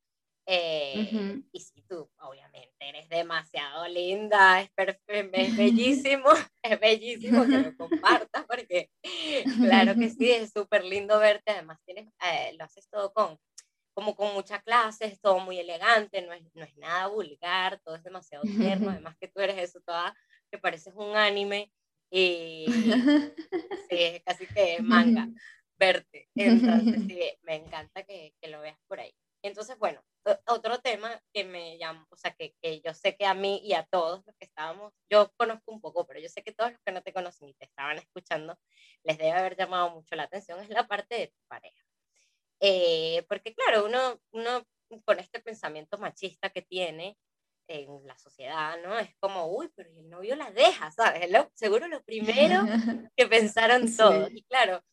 Eh, 0.48 1.42
y 1.52 1.60
si 1.60 1.82
tú, 1.82 2.10
obviamente, 2.20 2.76
eres 2.80 3.10
demasiado 3.10 3.88
linda, 3.88 4.62
es, 4.62 4.70
es 4.78 5.58
bellísimo, 5.58 6.30
es 6.62 6.80
bellísimo 6.80 7.44
que 7.44 7.58
lo 7.58 7.76
compartas 7.76 8.46
porque 8.46 8.90
claro 9.58 9.96
que 9.96 10.10
sí, 10.12 10.32
es 10.32 10.52
súper 10.54 10.86
lindo 10.86 11.20
verte, 11.20 11.52
además 11.52 11.80
tienes, 11.84 12.08
eh, 12.24 12.56
lo 12.58 12.64
haces 12.64 12.88
todo 12.90 13.12
con, 13.12 13.38
como 13.96 14.16
con 14.16 14.34
mucha 14.34 14.62
clase, 14.62 15.06
es 15.06 15.20
todo 15.22 15.40
muy 15.40 15.58
elegante, 15.58 16.22
no 16.22 16.34
es, 16.34 16.44
no 16.54 16.66
es 16.66 16.78
nada 16.78 17.08
vulgar, 17.08 17.80
todo 17.80 17.96
es 17.96 18.04
demasiado 18.04 18.44
tierno, 18.44 18.90
además 18.92 19.16
que 19.20 19.30
tú 19.30 19.40
eres 19.40 19.58
eso 19.58 19.80
toda, 19.82 20.14
que 20.52 20.60
pareces 20.60 20.94
un 20.96 21.16
anime 21.16 21.72
y 22.12 22.66
sí, 23.90 23.98
es 23.98 24.24
casi 24.24 24.46
que 24.48 24.82
manga 24.82 25.28
verte, 25.80 26.30
entonces 26.36 27.04
sí, 27.08 27.22
me 27.42 27.56
encanta 27.56 28.04
que, 28.04 28.34
que 28.42 28.50
lo 28.50 28.62
veas 28.62 28.78
por 28.88 29.00
ahí. 29.00 29.14
Entonces, 29.42 29.78
bueno, 29.78 30.04
otro 30.48 30.80
tema 30.80 31.22
que 31.32 31.44
me 31.44 31.78
llama, 31.78 32.08
o 32.10 32.18
sea, 32.18 32.32
que, 32.32 32.56
que, 32.62 32.82
yo 32.82 32.96
sé 32.96 33.16
que 33.16 33.28
a 33.28 33.36
mí 33.36 33.62
y 33.64 33.74
a 33.74 33.84
todos 33.84 34.26
los 34.26 34.36
que 34.38 34.46
estábamos, 34.46 34.92
yo 35.08 35.32
conozco 35.38 35.72
un 35.72 35.82
poco, 35.82 36.08
pero 36.08 36.20
yo 36.20 36.30
sé 36.30 36.42
que 36.42 36.52
todos 36.52 36.72
los 36.72 36.82
que 36.84 36.92
no 36.92 37.04
te 37.04 37.14
conocen 37.14 37.50
y 37.50 37.54
te 37.54 37.66
estaban 37.66 37.98
escuchando, 37.98 38.58
les 39.04 39.20
debe 39.20 39.34
haber 39.34 39.56
llamado 39.56 39.92
mucho 39.92 40.16
la 40.16 40.24
atención, 40.24 40.60
es 40.62 40.70
la 40.70 40.88
parte 40.88 41.16
de 41.16 41.28
tu 41.28 41.40
pareja. 41.48 41.75
Eh, 42.60 43.26
porque 43.28 43.54
claro, 43.54 43.86
uno, 43.86 44.20
uno 44.32 44.66
con 45.04 45.20
este 45.20 45.40
pensamiento 45.40 45.98
machista 45.98 46.50
que 46.50 46.62
tiene 46.62 47.18
en 47.68 48.06
la 48.06 48.18
sociedad, 48.18 48.78
¿no? 48.84 48.98
Es 49.00 49.16
como, 49.20 49.48
uy, 49.48 49.72
pero 49.76 49.90
el 49.90 50.10
novio 50.10 50.36
la 50.36 50.52
deja, 50.52 50.92
¿sabes? 50.92 51.30
Lo, 51.32 51.50
seguro 51.56 51.88
lo 51.88 52.04
primero 52.04 52.62
que 53.18 53.28
pensaron 53.28 53.94
todos. 53.96 54.32
Y 54.32 54.44
claro, 54.44 54.84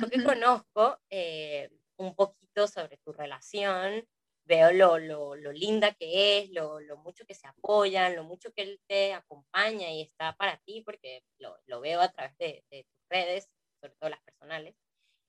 yo 0.00 0.08
que 0.08 0.24
conozco 0.24 0.98
eh, 1.10 1.70
un 1.96 2.14
poquito 2.14 2.66
sobre 2.66 2.96
tu 2.98 3.12
relación, 3.12 4.06
veo 4.44 4.72
lo, 4.72 4.98
lo, 4.98 5.36
lo 5.36 5.52
linda 5.52 5.92
que 5.94 6.38
es, 6.38 6.50
lo, 6.50 6.80
lo, 6.80 6.96
mucho 6.96 7.24
que 7.24 7.34
se 7.34 7.46
apoyan, 7.46 8.16
lo 8.16 8.24
mucho 8.24 8.52
que 8.52 8.62
él 8.62 8.80
te 8.86 9.14
acompaña 9.14 9.90
y 9.90 10.02
está 10.02 10.36
para 10.36 10.56
ti, 10.58 10.82
porque 10.84 11.22
lo, 11.38 11.58
lo 11.66 11.80
veo 11.80 12.00
a 12.00 12.10
través 12.10 12.36
de, 12.38 12.64
de, 12.70 12.84
tus 12.84 13.08
redes, 13.08 13.50
sobre 13.80 13.94
todo 13.94 14.10
las 14.10 14.22
personales. 14.22 14.74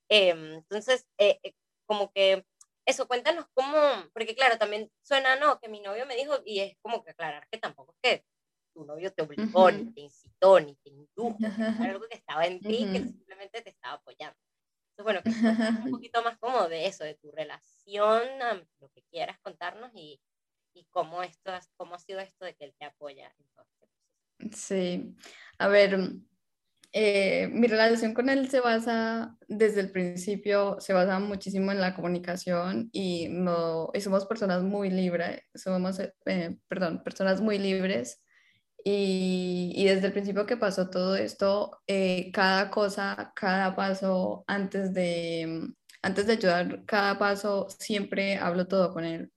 Eh, 0.09 0.29
entonces, 0.29 1.05
eh, 1.17 1.39
eh, 1.43 1.53
como 1.85 2.11
que 2.11 2.45
eso, 2.85 3.07
cuéntanos 3.07 3.45
cómo, 3.53 3.77
porque 4.13 4.35
claro, 4.35 4.57
también 4.57 4.91
suena, 5.01 5.35
no, 5.37 5.59
que 5.59 5.69
mi 5.69 5.79
novio 5.79 6.05
me 6.05 6.15
dijo, 6.15 6.35
y 6.45 6.59
es 6.59 6.77
como 6.81 7.03
que 7.03 7.11
aclarar 7.11 7.47
que 7.49 7.57
tampoco 7.57 7.93
es 7.93 7.99
que 8.01 8.25
tu 8.73 8.83
novio 8.85 9.13
te 9.13 9.21
obligó, 9.21 9.65
uh 9.65 9.67
-huh. 9.69 9.77
ni 9.77 9.93
te 9.93 10.01
incitó, 10.01 10.59
ni 10.59 10.75
te 10.75 10.89
indujo, 10.89 11.37
era 11.39 11.91
algo 11.91 12.07
que 12.09 12.17
estaba 12.17 12.45
en 12.45 12.59
ti, 12.59 12.83
uh 12.83 12.87
-huh. 12.87 12.91
que 12.91 12.99
simplemente 12.99 13.61
te 13.61 13.69
estaba 13.69 13.95
apoyando. 13.95 14.37
Entonces, 14.95 15.03
bueno, 15.03 15.21
que 15.23 15.29
un 15.85 15.91
poquito 15.91 16.21
más 16.23 16.37
como 16.39 16.67
de 16.67 16.87
eso, 16.87 17.03
de 17.03 17.15
tu 17.15 17.31
relación, 17.31 18.23
lo 18.79 18.89
que 18.89 19.03
quieras 19.11 19.39
contarnos 19.41 19.91
y, 19.95 20.19
y 20.75 20.85
cómo, 20.91 21.23
esto, 21.23 21.51
cómo 21.77 21.95
ha 21.95 21.99
sido 21.99 22.19
esto 22.19 22.45
de 22.45 22.55
que 22.55 22.65
él 22.65 22.75
te 22.77 22.85
apoya 22.85 23.33
en 23.39 23.47
todo 23.55 23.65
este. 23.65 24.57
Sí, 24.57 25.15
a 25.57 25.67
ver, 25.67 25.97
eh, 26.93 27.49
mi 27.51 27.67
relación 27.67 28.13
con 28.13 28.29
él 28.29 28.49
se 28.49 28.59
basa, 28.59 29.35
desde 29.47 29.81
el 29.81 29.91
principio, 29.91 30.77
se 30.79 30.93
basa 30.93 31.19
muchísimo 31.19 31.71
en 31.71 31.81
la 31.81 31.95
comunicación 31.95 32.89
y, 32.91 33.27
no, 33.29 33.89
y 33.93 34.01
somos 34.01 34.25
personas 34.27 34.61
muy 34.63 34.91
libres, 34.91 35.41
somos, 35.55 35.99
eh, 35.99 36.57
perdón, 36.67 37.03
personas 37.03 37.41
muy 37.41 37.57
libres 37.57 38.21
y, 38.85 39.73
y, 39.75 39.85
desde 39.85 40.07
el 40.07 40.13
principio 40.13 40.45
que 40.45 40.57
pasó 40.57 40.89
todo 40.89 41.15
esto, 41.15 41.81
eh, 41.87 42.31
cada 42.31 42.69
cosa, 42.69 43.31
cada 43.35 43.75
paso, 43.75 44.43
antes 44.47 44.93
de, 44.93 45.69
antes 46.01 46.27
de 46.27 46.33
ayudar, 46.33 46.85
cada 46.85 47.17
paso, 47.17 47.67
siempre 47.79 48.35
hablo 48.37 48.67
todo 48.67 48.93
con 48.93 49.05
él. 49.05 49.31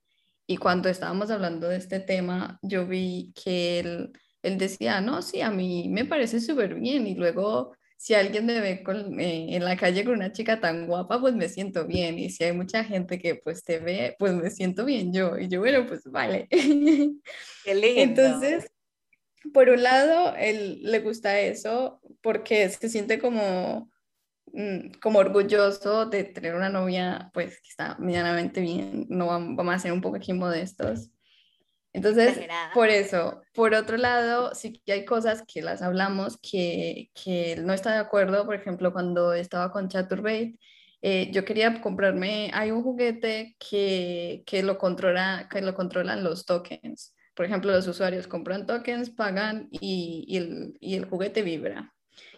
Y 0.47 0.57
cuando 0.57 0.89
estábamos 0.89 1.31
hablando 1.31 1.67
de 1.69 1.77
este 1.77 1.99
tema, 1.99 2.59
yo 2.61 2.87
vi 2.87 3.33
que 3.35 3.79
él, 3.79 4.11
él 4.41 4.57
decía, 4.57 5.01
no, 5.01 5.21
sí, 5.21 5.41
a 5.41 5.51
mí 5.51 5.89
me 5.89 6.05
parece 6.05 6.39
súper 6.39 6.75
bien. 6.75 7.07
Y 7.07 7.15
luego, 7.15 7.75
si 7.97 8.13
alguien 8.13 8.45
me 8.45 8.59
ve 8.59 8.83
con, 8.83 9.19
eh, 9.19 9.55
en 9.55 9.63
la 9.63 9.77
calle 9.77 10.03
con 10.05 10.15
una 10.15 10.31
chica 10.31 10.59
tan 10.59 10.87
guapa, 10.87 11.19
pues 11.19 11.35
me 11.35 11.49
siento 11.49 11.85
bien. 11.85 12.19
Y 12.19 12.29
si 12.29 12.43
hay 12.43 12.53
mucha 12.53 12.83
gente 12.83 13.19
que 13.19 13.35
pues 13.35 13.63
te 13.63 13.79
ve, 13.79 14.15
pues 14.19 14.33
me 14.33 14.49
siento 14.49 14.85
bien 14.85 15.13
yo. 15.13 15.37
Y 15.37 15.47
yo, 15.47 15.59
bueno, 15.59 15.85
pues 15.87 16.03
vale. 16.05 16.47
Qué 17.63 17.75
lindo. 17.75 18.01
Entonces, 18.01 18.71
por 19.53 19.69
un 19.69 19.83
lado, 19.83 20.35
él 20.37 20.79
le 20.83 20.99
gusta 20.99 21.39
eso 21.39 22.01
porque 22.21 22.69
se 22.69 22.89
siente 22.89 23.19
como, 23.19 23.91
mm, 24.53 24.99
como 25.01 25.19
orgulloso 25.19 26.05
de 26.05 26.23
tener 26.23 26.55
una 26.55 26.69
novia 26.69 27.29
pues 27.33 27.61
que 27.61 27.69
está 27.69 27.97
medianamente 27.99 28.61
bien, 28.61 29.05
no 29.09 29.27
vamos 29.27 29.75
a 29.75 29.79
ser 29.79 29.91
un 29.91 30.01
poco 30.01 30.17
aquí 30.17 30.33
modestos. 30.33 31.11
Entonces, 31.97 32.29
Exagerada. 32.29 32.71
por 32.73 32.89
eso, 32.89 33.41
por 33.53 33.73
otro 33.73 33.97
lado, 33.97 34.53
sí 34.53 34.81
que 34.85 34.93
hay 34.93 35.05
cosas 35.05 35.43
que 35.47 35.61
las 35.61 35.81
hablamos 35.81 36.37
que, 36.37 37.09
que 37.13 37.53
él 37.53 37.65
no 37.65 37.73
está 37.73 37.91
de 37.93 37.99
acuerdo, 37.99 38.45
por 38.45 38.55
ejemplo, 38.55 38.93
cuando 38.93 39.33
estaba 39.33 39.71
con 39.71 39.89
Chaturbate, 39.89 40.59
eh, 41.01 41.29
yo 41.31 41.43
quería 41.43 41.81
comprarme, 41.81 42.51
hay 42.53 42.71
un 42.71 42.83
juguete 42.83 43.55
que, 43.59 44.43
que, 44.45 44.63
lo 44.63 44.77
controla, 44.77 45.47
que 45.51 45.61
lo 45.61 45.73
controlan 45.73 46.23
los 46.23 46.45
tokens 46.45 47.13
por 47.37 47.45
ejemplo, 47.45 47.71
los 47.71 47.87
usuarios 47.87 48.27
compran 48.27 48.65
tokens, 48.65 49.11
pagan 49.11 49.67
y, 49.69 50.25
y, 50.27 50.37
el, 50.37 50.77
y, 50.79 50.95
el, 50.95 51.05
juguete 51.05 51.43
vibra. 51.43 51.93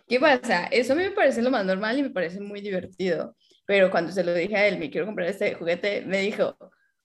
¿Qué 0.05 0.19
pasa? 0.19 0.65
Eso 0.65 0.91
a 0.91 0.95
mí 0.97 1.03
me 1.03 1.11
parece 1.11 1.41
lo 1.41 1.49
más 1.49 1.65
normal 1.65 1.97
y 1.97 2.03
me 2.03 2.09
parece 2.09 2.41
muy 2.41 2.59
divertido. 2.59 3.37
Pero 3.65 3.89
cuando 3.89 4.11
se 4.11 4.25
lo 4.25 4.33
dije 4.33 4.57
a 4.57 4.67
él, 4.67 4.77
me 4.77 4.89
quiero 4.89 5.05
comprar 5.05 5.29
este 5.29 5.53
juguete, 5.53 6.03
me 6.05 6.19
dijo, 6.19 6.57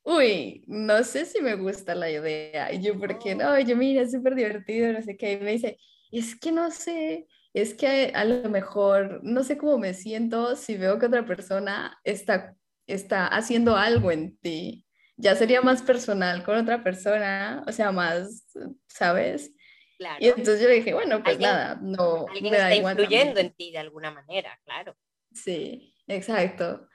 uy, 0.04 0.64
no 0.68 1.02
sé 1.02 1.26
si 1.26 1.42
me 1.42 1.56
gusta 1.56 1.94
la 1.94 2.10
idea. 2.10 2.72
Y 2.72 2.80
yo, 2.80 2.98
¿por 2.98 3.18
qué 3.18 3.34
no? 3.34 3.58
Yo, 3.60 3.76
mira, 3.76 4.02
es 4.02 4.12
súper 4.12 4.34
divertido, 4.34 4.92
no 4.92 5.02
sé 5.02 5.16
qué. 5.16 5.32
Y 5.32 5.36
me 5.38 5.52
dice, 5.52 5.78
es 6.12 6.38
que 6.38 6.52
no 6.52 6.70
sé, 6.70 7.26
es 7.52 7.74
que 7.74 8.12
a 8.14 8.24
lo 8.24 8.48
mejor 8.48 9.20
no 9.24 9.42
sé 9.42 9.58
cómo 9.58 9.78
me 9.78 9.94
siento 9.94 10.56
si 10.56 10.76
veo 10.76 10.98
que 10.98 11.06
otra 11.06 11.26
persona 11.26 11.98
está, 12.04 12.54
está 12.86 13.26
haciendo 13.26 13.76
algo 13.76 14.12
en 14.12 14.36
ti 14.38 14.84
ya 15.16 15.34
sería 15.36 15.62
más 15.62 15.82
personal 15.82 16.42
con 16.42 16.56
otra 16.56 16.82
persona, 16.82 17.64
o 17.66 17.72
sea, 17.72 17.92
más, 17.92 18.46
¿sabes? 18.86 19.52
Claro. 19.98 20.16
Y 20.20 20.28
entonces 20.28 20.60
yo 20.60 20.68
le 20.68 20.74
dije, 20.74 20.92
bueno, 20.92 21.22
pues 21.22 21.38
nada, 21.38 21.78
no. 21.80 22.26
Alguien 22.28 22.50
me 22.50 22.58
da 22.58 22.68
está 22.70 22.76
igual 22.76 22.98
influyendo 22.98 23.34
también. 23.34 23.46
en 23.46 23.54
ti 23.54 23.70
de 23.70 23.78
alguna 23.78 24.10
manera, 24.10 24.58
claro. 24.64 24.96
Sí, 25.32 25.94
exacto. 26.08 26.88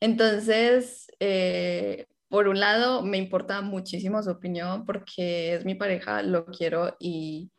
Entonces, 0.00 1.06
eh, 1.20 2.06
por 2.28 2.48
un 2.48 2.60
lado, 2.60 3.02
me 3.02 3.18
importa 3.18 3.60
muchísimo 3.62 4.22
su 4.22 4.30
opinión 4.30 4.84
porque 4.84 5.54
es 5.54 5.64
mi 5.64 5.74
pareja, 5.74 6.22
lo 6.22 6.46
quiero 6.46 6.96
y, 6.98 7.52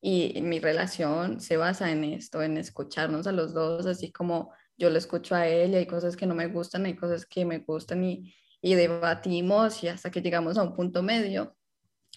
y 0.00 0.40
mi 0.42 0.60
relación 0.60 1.40
se 1.40 1.56
basa 1.56 1.90
en 1.90 2.04
esto, 2.04 2.42
en 2.42 2.56
escucharnos 2.58 3.26
a 3.26 3.32
los 3.32 3.54
dos, 3.54 3.86
así 3.86 4.12
como 4.12 4.52
yo 4.76 4.90
lo 4.90 4.98
escucho 4.98 5.34
a 5.34 5.46
él 5.48 5.72
y 5.72 5.76
hay 5.76 5.86
cosas 5.86 6.16
que 6.16 6.26
no 6.26 6.34
me 6.34 6.48
gustan, 6.48 6.86
hay 6.86 6.96
cosas 6.96 7.26
que 7.26 7.44
me 7.44 7.58
gustan 7.58 8.04
y 8.04 8.34
y 8.62 8.74
debatimos 8.76 9.82
y 9.82 9.88
hasta 9.88 10.10
que 10.10 10.22
llegamos 10.22 10.56
a 10.56 10.62
un 10.62 10.74
punto 10.74 11.02
medio. 11.02 11.56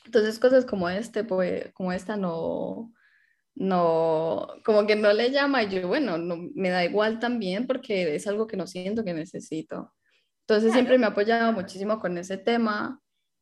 Entonces 0.06 0.40
cosas 0.40 0.66
como 0.66 0.88
este, 0.90 1.24
pues, 1.24 1.74
como 1.74 1.92
esta 1.92 2.16
no, 2.16 2.94
no, 3.56 4.48
como 4.64 4.86
que 4.86 4.96
no 4.96 5.12
le 5.12 5.32
llama 5.32 5.64
y 5.64 5.70
yo, 5.70 5.88
bueno, 5.88 6.18
no, 6.20 6.38
me 6.54 6.70
da 6.70 6.86
igual 6.86 7.20
también 7.20 7.66
porque 7.68 8.16
es 8.16 8.28
algo 8.28 8.46
que 8.48 8.58
no 8.58 8.68
siento 8.68 9.04
que 9.04 9.14
necesito. 9.14 9.94
Entonces 10.48 10.68
claro. 10.68 10.74
siempre 10.74 10.98
me 10.98 11.06
ha 11.06 11.10
apoyado 11.10 11.52
muchísimo 11.52 12.00
con 12.00 12.18
ese 12.18 12.38
tema 12.38 13.02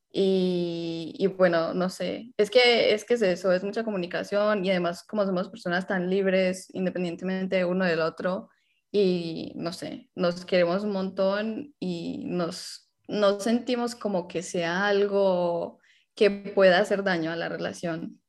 y, 0.09 1.15
y, 1.17 1.27
bueno, 1.27 1.73
no 1.73 1.89
sé, 1.89 2.31
es 2.37 2.51
que, 2.51 2.93
es 2.93 3.03
que 3.03 3.15
es 3.15 3.21
eso, 3.23 3.51
es 3.51 3.63
mucha 3.63 3.83
comunicación 3.83 4.63
y 4.63 4.69
además 4.69 5.03
como 5.03 5.25
somos 5.25 5.49
personas 5.49 5.87
tan 5.87 6.09
libres 6.09 6.67
independientemente 6.73 7.65
uno 7.65 7.85
del 7.85 7.99
otro 7.99 8.49
y 8.91 9.53
no 9.55 9.73
sé, 9.73 10.09
nos 10.13 10.45
queremos 10.45 10.83
un 10.83 10.91
montón 10.91 11.73
y 11.79 12.25
nos 12.25 12.91
no 13.07 13.39
sentimos 13.39 13.95
como 13.95 14.27
que 14.27 14.43
sea 14.43 14.87
algo 14.87 15.79
que 16.15 16.29
pueda 16.29 16.79
hacer 16.79 17.03
daño 17.03 17.31
a 17.31 17.35
la 17.35 17.49
relación. 17.49 18.21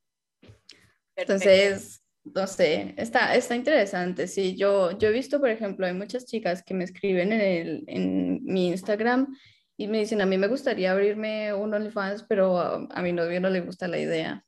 Perfecto. 1.14 1.32
Entonces, 1.32 2.03
no 2.24 2.46
sé, 2.46 2.94
está, 2.96 3.34
está 3.34 3.54
interesante. 3.54 4.26
Sí, 4.26 4.56
yo, 4.56 4.96
yo 4.98 5.08
he 5.08 5.12
visto, 5.12 5.40
por 5.40 5.50
ejemplo, 5.50 5.86
hay 5.86 5.92
muchas 5.92 6.24
chicas 6.26 6.62
que 6.62 6.74
me 6.74 6.84
escriben 6.84 7.32
en, 7.32 7.40
el, 7.40 7.84
en 7.86 8.44
mi 8.44 8.68
Instagram 8.68 9.36
y 9.76 9.88
me 9.88 9.98
dicen, 9.98 10.20
a 10.20 10.26
mí 10.26 10.38
me 10.38 10.48
gustaría 10.48 10.92
abrirme 10.92 11.52
un 11.52 11.74
OnlyFans, 11.74 12.24
pero 12.28 12.58
a, 12.58 12.88
a 12.90 13.02
mi 13.02 13.12
novio 13.12 13.40
no 13.40 13.50
le 13.50 13.60
gusta 13.60 13.88
la 13.88 13.98
idea. 13.98 14.44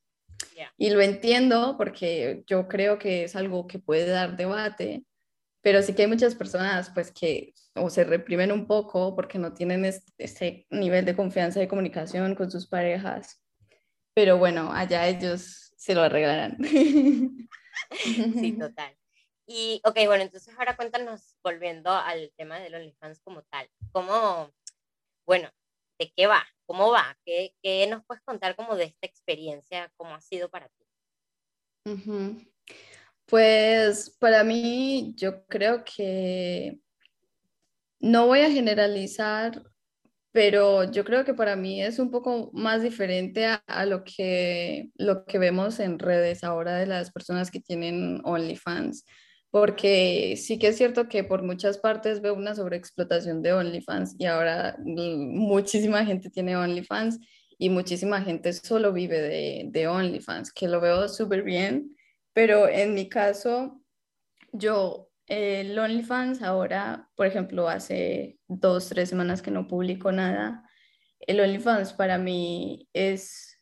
Yeah. 0.54 0.72
Y 0.78 0.90
lo 0.90 1.00
entiendo 1.00 1.76
porque 1.76 2.44
yo 2.46 2.68
creo 2.68 2.98
que 2.98 3.24
es 3.24 3.36
algo 3.36 3.66
que 3.66 3.78
puede 3.78 4.06
dar 4.06 4.36
debate, 4.36 5.04
pero 5.62 5.82
sí 5.82 5.94
que 5.94 6.02
hay 6.02 6.08
muchas 6.08 6.34
personas 6.34 6.90
pues 6.90 7.10
que 7.10 7.52
o 7.74 7.90
se 7.90 8.04
reprimen 8.04 8.52
un 8.52 8.66
poco 8.66 9.14
porque 9.14 9.38
no 9.38 9.52
tienen 9.52 9.84
este, 9.84 10.12
este 10.18 10.66
nivel 10.70 11.04
de 11.04 11.16
confianza 11.16 11.62
y 11.62 11.68
comunicación 11.68 12.34
con 12.34 12.50
sus 12.50 12.66
parejas. 12.66 13.42
Pero 14.14 14.38
bueno, 14.38 14.72
allá 14.72 15.06
ellos 15.08 15.72
se 15.76 15.94
lo 15.94 16.02
arreglarán. 16.02 16.56
Sí, 18.44 18.52
total. 18.58 18.96
Y, 19.46 19.80
ok, 19.84 19.94
bueno, 20.06 20.24
entonces 20.24 20.54
ahora 20.58 20.76
cuéntanos, 20.76 21.36
volviendo 21.42 21.90
al 21.90 22.32
tema 22.36 22.58
del 22.58 22.74
OnlyFans 22.74 23.20
como 23.20 23.42
tal, 23.42 23.70
¿cómo, 23.92 24.52
bueno, 25.24 25.50
de 25.98 26.12
qué 26.16 26.26
va, 26.26 26.44
cómo 26.66 26.90
va, 26.90 27.16
qué, 27.24 27.54
qué 27.62 27.86
nos 27.86 28.04
puedes 28.04 28.22
contar 28.24 28.56
como 28.56 28.74
de 28.76 28.84
esta 28.84 29.06
experiencia, 29.06 29.92
cómo 29.96 30.14
ha 30.14 30.20
sido 30.20 30.50
para 30.50 30.68
ti. 30.68 30.84
Pues 33.26 34.10
para 34.18 34.42
mí, 34.42 35.14
yo 35.16 35.46
creo 35.46 35.84
que 35.84 36.80
no 38.00 38.26
voy 38.26 38.40
a 38.40 38.50
generalizar, 38.50 39.62
pero 40.36 40.84
yo 40.84 41.02
creo 41.02 41.24
que 41.24 41.32
para 41.32 41.56
mí 41.56 41.82
es 41.82 41.98
un 41.98 42.10
poco 42.10 42.50
más 42.52 42.82
diferente 42.82 43.46
a, 43.46 43.86
lo, 43.86 44.04
que, 44.04 44.90
lo 44.96 45.24
que 45.24 45.38
vemos 45.38 45.80
en 45.80 45.98
redes 45.98 46.44
ahora 46.44 46.76
de 46.76 46.84
las 46.84 47.10
personas 47.10 47.50
que 47.50 47.58
tienen 47.58 48.20
OnlyFans, 48.22 49.06
porque 49.50 50.36
sí 50.36 50.58
que 50.58 50.68
es 50.68 50.76
cierto 50.76 51.08
que 51.08 51.24
por 51.24 51.42
muchas 51.42 51.78
partes 51.78 52.20
veo 52.20 52.34
una 52.34 52.54
sobreexplotación 52.54 53.40
de 53.40 53.54
OnlyFans 53.54 54.16
y 54.18 54.26
ahora 54.26 54.76
muchísima 54.84 56.04
gente 56.04 56.28
tiene 56.28 56.54
OnlyFans 56.54 57.18
y 57.56 57.70
muchísima 57.70 58.20
gente 58.20 58.52
solo 58.52 58.92
vive 58.92 59.22
de, 59.22 59.68
de 59.70 59.88
OnlyFans, 59.88 60.52
que 60.52 60.68
lo 60.68 60.82
veo 60.82 61.08
súper 61.08 61.44
bien, 61.44 61.96
pero 62.34 62.68
en 62.68 62.92
mi 62.92 63.08
caso, 63.08 63.80
yo 64.52 65.05
el 65.26 65.78
OnlyFans 65.78 66.42
ahora, 66.42 67.08
por 67.16 67.26
ejemplo, 67.26 67.68
hace 67.68 68.38
dos, 68.48 68.88
tres 68.88 69.08
semanas 69.08 69.42
que 69.42 69.50
no 69.50 69.66
publico 69.66 70.12
nada. 70.12 70.62
El 71.20 71.40
OnlyFans 71.40 71.92
para 71.94 72.18
mí 72.18 72.88
es 72.92 73.58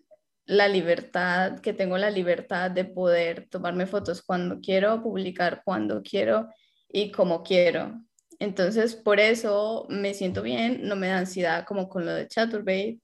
la 0.46 0.68
libertad, 0.68 1.60
que 1.60 1.72
tengo 1.72 1.96
la 1.96 2.10
libertad 2.10 2.70
de 2.70 2.84
poder 2.84 3.48
tomarme 3.48 3.86
fotos 3.86 4.22
cuando 4.22 4.60
quiero, 4.60 5.02
publicar 5.02 5.62
cuando 5.64 6.02
quiero 6.02 6.48
y 6.88 7.10
como 7.10 7.42
quiero. 7.42 8.00
Entonces, 8.38 8.94
por 8.94 9.20
eso 9.20 9.86
me 9.88 10.12
siento 10.12 10.42
bien, 10.42 10.86
no 10.86 10.96
me 10.96 11.08
da 11.08 11.18
ansiedad 11.18 11.64
como 11.64 11.88
con 11.88 12.04
lo 12.04 12.12
de 12.12 12.28
Chaturbate 12.28 13.00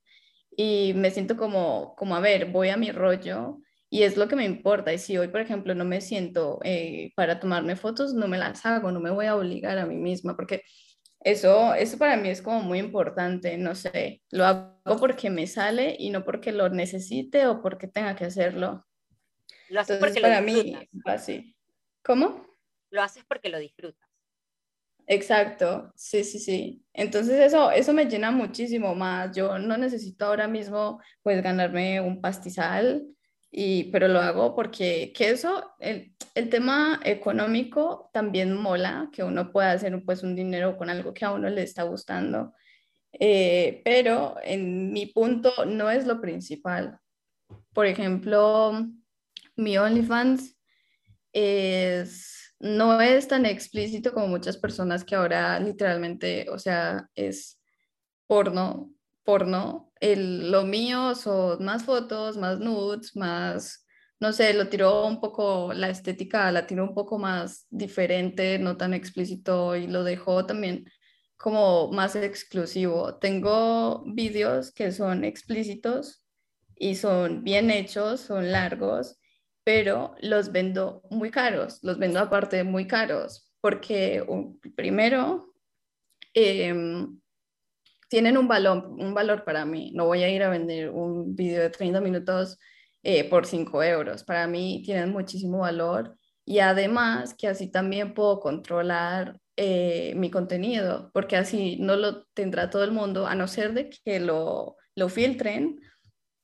y 0.57 0.93
me 0.95 1.11
siento 1.11 1.37
como, 1.37 1.95
como, 1.97 2.17
a 2.17 2.21
ver, 2.21 2.47
voy 2.47 2.69
a 2.69 2.76
mi 2.76 2.90
rollo 2.90 3.59
y 3.90 4.04
es 4.04 4.16
lo 4.16 4.28
que 4.28 4.37
me 4.37 4.44
importa. 4.44 4.92
Y 4.92 4.99
si 4.99 5.18
hoy, 5.18 5.28
por 5.28 5.40
ejemplo, 5.40 5.75
no 5.75 5.85
me 5.85 6.00
siento 6.00 6.61
eh, 6.62 7.12
para 7.16 7.40
tomarme 7.40 7.75
fotos, 7.75 8.14
no 8.14 8.28
me 8.28 8.38
las 8.38 8.64
hago, 8.64 8.92
no 8.92 9.00
me 9.00 9.11
voy 9.11 9.26
a 9.26 9.37
obligar 9.37 9.78
a 9.78 9.87
mí 9.87 9.97
misma, 9.97 10.37
porque 10.37 10.62
eso, 11.23 11.75
eso 11.75 11.99
para 11.99 12.16
mí 12.16 12.28
es 12.30 12.40
como 12.40 12.62
muy 12.62 12.78
importante, 12.78 13.59
no 13.59 13.75
sé, 13.75 14.23
lo 14.30 14.47
hago 14.47 14.97
porque 14.99 15.28
me 15.28 15.47
sale 15.47 15.97
y 15.99 16.11
no 16.11 16.25
porque 16.25 16.52
lo 16.52 16.68
necesite 16.70 17.47
o 17.47 17.61
porque 17.61 17.88
tenga 17.88 18.14
que 18.14 18.25
hacerlo. 18.25 18.87
Lo 19.68 19.80
haces 19.80 19.99
porque 19.99 20.20
para 20.20 20.40
mí, 20.40 20.76
así. 21.04 21.56
¿Cómo? 22.02 22.47
Lo 22.90 23.02
haces 23.02 23.25
porque 23.28 23.50
lo 23.50 23.59
disfrutas. 23.59 24.09
Exacto, 25.06 25.92
sí, 25.97 26.23
sí, 26.23 26.38
sí. 26.38 26.85
Entonces 26.92 27.40
eso, 27.40 27.73
eso 27.73 27.92
me 27.92 28.06
llena 28.06 28.30
muchísimo 28.30 28.94
más. 28.94 29.35
Yo 29.37 29.59
no 29.59 29.76
necesito 29.76 30.26
ahora 30.26 30.47
mismo 30.47 31.00
pues 31.23 31.42
ganarme 31.42 32.00
un 32.00 32.20
pastizal 32.20 33.04
y, 33.50 33.85
pero 33.90 34.09
lo 34.09 34.21
hago 34.21 34.54
porque 34.54 35.12
que 35.14 35.30
eso, 35.30 35.73
el, 35.80 36.14
el, 36.35 36.49
tema 36.49 37.01
económico 37.05 38.11
también 38.12 38.57
mola, 38.57 39.09
que 39.12 39.25
uno 39.25 39.51
pueda 39.51 39.72
hacer 39.72 40.03
pues 40.05 40.22
un 40.22 40.37
dinero 40.37 40.77
con 40.77 40.88
algo 40.88 41.12
que 41.12 41.25
a 41.25 41.33
uno 41.33 41.51
le 41.51 41.62
está 41.62 41.83
gustando, 41.83 42.55
eh, 43.12 43.83
pero 43.85 44.37
en 44.42 44.92
mi 44.92 45.07
punto 45.07 45.64
no 45.66 45.90
es 45.90 46.07
lo 46.07 46.20
principal. 46.20 46.98
Por 47.72 47.87
ejemplo, 47.87 48.87
mi 49.57 49.79
OnlyFans 49.79 50.57
es, 51.33 52.55
no 52.61 53.01
es 53.01 53.29
tan 53.29 53.46
explícito 53.46 54.12
como 54.12 54.29
muchas 54.29 54.57
personas 54.57 55.05
que 55.05 55.16
ahora 55.16 55.59
literalmente, 55.59 56.48
o 56.51 56.59
sea, 56.59 57.09
es 57.14 57.61
porno, 58.29 58.92
porno 59.25 59.89
el, 60.01 60.51
lo 60.51 60.65
mío 60.65 61.15
son 61.15 61.65
más 61.65 61.85
fotos, 61.85 62.37
más 62.37 62.59
nudes, 62.59 63.15
más, 63.17 63.87
no 64.19 64.33
sé, 64.33 64.55
lo 64.55 64.69
tiró 64.69 65.07
un 65.07 65.21
poco, 65.21 65.73
la 65.75 65.91
estética 65.91 66.51
la 66.53 66.67
tiró 66.67 66.85
un 66.85 66.95
poco 66.95 67.19
más 67.19 67.67
diferente, 67.71 68.59
no 68.59 68.77
tan 68.77 68.95
explícito 68.95 69.77
y 69.77 69.87
lo 69.87 70.03
dejó 70.05 70.47
también 70.47 70.87
como 71.37 71.91
más 71.93 72.17
exclusivo. 72.17 73.17
Tengo 73.19 74.03
vídeos 74.07 74.73
que 74.73 74.93
son 74.93 75.25
explícitos 75.25 76.23
y 76.77 76.97
son 76.97 77.45
bien 77.45 77.71
hechos, 77.71 78.21
son 78.21 78.53
largos, 78.53 79.19
pero 79.65 80.15
los 80.21 80.53
vendo 80.53 81.03
muy 81.11 81.31
caros, 81.31 81.79
los 81.83 81.99
vendo 81.99 82.21
aparte 82.21 82.65
muy 82.65 82.87
caros, 82.87 83.53
porque 83.61 84.25
primero, 84.75 85.55
eh, 86.35 86.75
tienen 88.11 88.37
un 88.37 88.49
valor, 88.49 88.88
un 88.88 89.14
valor 89.14 89.44
para 89.44 89.64
mí. 89.64 89.92
No 89.94 90.07
voy 90.07 90.25
a 90.25 90.29
ir 90.29 90.42
a 90.42 90.51
vender 90.51 90.90
un 90.90 91.37
video 91.37 91.62
de 91.62 91.70
30 91.70 92.01
minutos 92.01 92.59
eh, 93.05 93.25
por 93.31 93.46
5 93.46 93.83
euros. 93.85 94.25
Para 94.25 94.49
mí 94.49 94.83
tienen 94.85 95.11
muchísimo 95.12 95.61
valor 95.61 96.16
y 96.44 96.59
además 96.59 97.35
que 97.35 97.46
así 97.46 97.70
también 97.70 98.12
puedo 98.12 98.40
controlar 98.40 99.38
eh, 99.57 100.12
mi 100.16 100.29
contenido, 100.29 101.11
porque 101.14 101.37
así 101.37 101.77
no 101.79 101.94
lo 101.94 102.25
tendrá 102.35 102.68
todo 102.68 102.83
el 102.83 102.90
mundo, 102.90 103.27
a 103.29 103.37
no 103.37 103.46
ser 103.46 103.75
de 103.75 103.90
que 103.90 104.18
lo, 104.18 104.77
lo 104.96 105.09
filtren, 105.09 105.81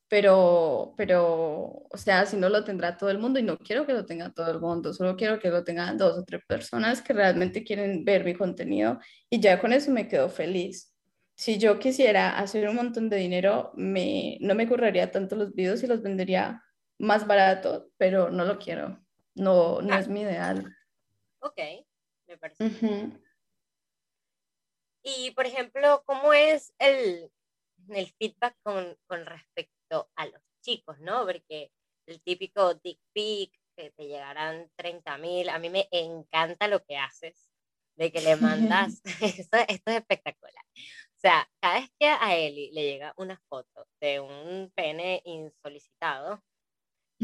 pero, 0.09 0.95
pero, 0.97 1.87
o 1.91 1.97
sea, 1.97 2.27
si 2.27 2.37
no 2.37 2.49
lo 2.49 2.63
tendrá 2.63 2.97
todo 2.97 3.11
el 3.11 3.19
mundo 3.19 3.41
y 3.41 3.43
no 3.43 3.59
quiero 3.59 3.87
que 3.87 3.93
lo 3.93 4.07
tenga 4.07 4.33
todo 4.33 4.53
el 4.53 4.61
mundo, 4.61 4.95
solo 4.95 5.17
quiero 5.17 5.41
que 5.41 5.51
lo 5.51 5.65
tengan 5.65 5.99
dos 5.99 6.19
o 6.19 6.25
tres 6.25 6.43
personas 6.47 7.03
que 7.03 7.13
realmente 7.13 7.65
quieren 7.65 8.05
ver 8.05 8.25
mi 8.25 8.35
contenido 8.35 9.01
y 9.29 9.41
ya 9.41 9.59
con 9.61 9.73
eso 9.73 9.91
me 9.91 10.07
quedo 10.07 10.29
feliz 10.29 10.96
si 11.37 11.59
yo 11.59 11.79
quisiera 11.79 12.39
hacer 12.39 12.67
un 12.67 12.77
montón 12.77 13.11
de 13.11 13.19
dinero, 13.19 13.71
me, 13.75 14.39
no 14.41 14.55
me 14.55 14.67
curraría 14.67 15.11
tanto 15.11 15.37
los 15.37 15.55
videos 15.55 15.83
y 15.83 15.87
los 15.87 16.03
vendería 16.03 16.65
más 16.99 17.27
barato, 17.27 17.91
pero 17.99 18.31
no 18.31 18.47
lo 18.47 18.59
quiero. 18.59 19.05
No, 19.35 19.83
no 19.83 19.95
es 19.99 20.09
mi 20.09 20.23
ideal. 20.23 20.75
Ok, 21.41 21.61
me 22.27 22.39
parece. 22.39 22.71
Y, 25.03 25.31
por 25.33 25.45
ejemplo, 25.45 26.03
¿cómo 26.07 26.33
es 26.33 26.75
el, 26.79 27.31
el 27.91 28.07
feedback 28.19 28.57
con, 28.63 28.97
con, 29.07 29.27
respecto 29.27 30.11
a 30.17 30.27
los 30.27 30.41
chicos, 30.63 30.99
no? 31.01 31.27
Porque 31.27 31.71
el 32.07 32.23
típico 32.23 32.75
dick 32.75 32.99
pic, 33.13 33.53
que 33.77 33.91
te 33.91 34.07
llegarán 34.07 34.71
30 34.75 35.19
mil, 35.19 35.51
a 35.51 35.59
mí 35.59 35.69
me 35.69 35.87
encanta 35.91 36.67
lo 36.67 36.83
que 36.83 36.97
haces, 36.97 37.51
de 37.95 38.11
que 38.11 38.23
le 38.23 38.37
mandas, 38.81 39.03
esto, 39.21 39.59
esto 39.69 39.91
es 39.91 39.97
espectacular 39.99 40.65
o 41.17 41.19
sea, 41.19 41.49
cada 41.61 41.81
vez 41.81 41.91
que 41.99 42.07
a 42.07 42.37
Eli 42.37 42.71
le 42.73 42.83
llega 42.83 43.15
una 43.17 43.41
foto 43.49 43.87
de 44.01 44.21
un 44.21 44.71
pene 44.75 45.23
insolicitado, 45.25 46.43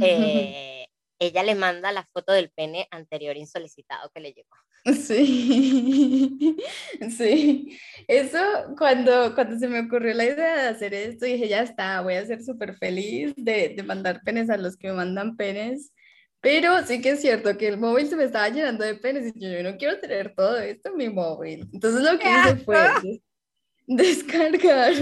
eh, 0.00 0.86
ella 1.18 1.42
le 1.42 1.54
manda 1.54 1.92
la 1.92 2.04
foto 2.04 2.32
del 2.32 2.50
pene 2.50 2.88
anterior 2.90 3.36
insolicitado 3.36 4.10
que 4.10 4.20
le 4.20 4.32
llegó. 4.32 4.56
Sí, 4.84 6.56
sí. 7.16 7.78
Eso 8.08 8.38
cuando, 8.78 9.34
cuando 9.34 9.58
se 9.58 9.68
me 9.68 9.80
ocurrió 9.80 10.14
la 10.14 10.24
idea 10.24 10.56
de 10.56 10.68
hacer 10.68 10.94
esto, 10.94 11.26
dije, 11.26 11.48
ya 11.48 11.62
está, 11.62 12.00
voy 12.00 12.14
a 12.14 12.26
ser 12.26 12.42
súper 12.42 12.76
feliz 12.78 13.34
de, 13.36 13.74
de 13.76 13.82
mandar 13.82 14.22
penes 14.24 14.48
a 14.48 14.56
los 14.56 14.78
que 14.78 14.88
me 14.88 14.94
mandan 14.94 15.36
penes. 15.36 15.92
Pero 16.40 16.84
sí 16.86 17.02
que 17.02 17.10
es 17.10 17.20
cierto 17.20 17.56
que 17.58 17.68
el 17.68 17.78
móvil 17.78 18.08
se 18.08 18.16
me 18.16 18.24
estaba 18.24 18.48
llenando 18.48 18.84
de 18.84 18.94
penes 18.94 19.32
y 19.36 19.52
yo, 19.52 19.62
no 19.62 19.76
quiero 19.76 20.00
tener 20.00 20.34
todo 20.34 20.58
esto 20.58 20.88
en 20.88 20.96
mi 20.96 21.10
móvil. 21.10 21.68
Entonces 21.72 22.02
lo 22.02 22.18
que 22.18 22.28
hice 22.28 22.56
fue 22.64 22.78
descargar, 23.96 24.92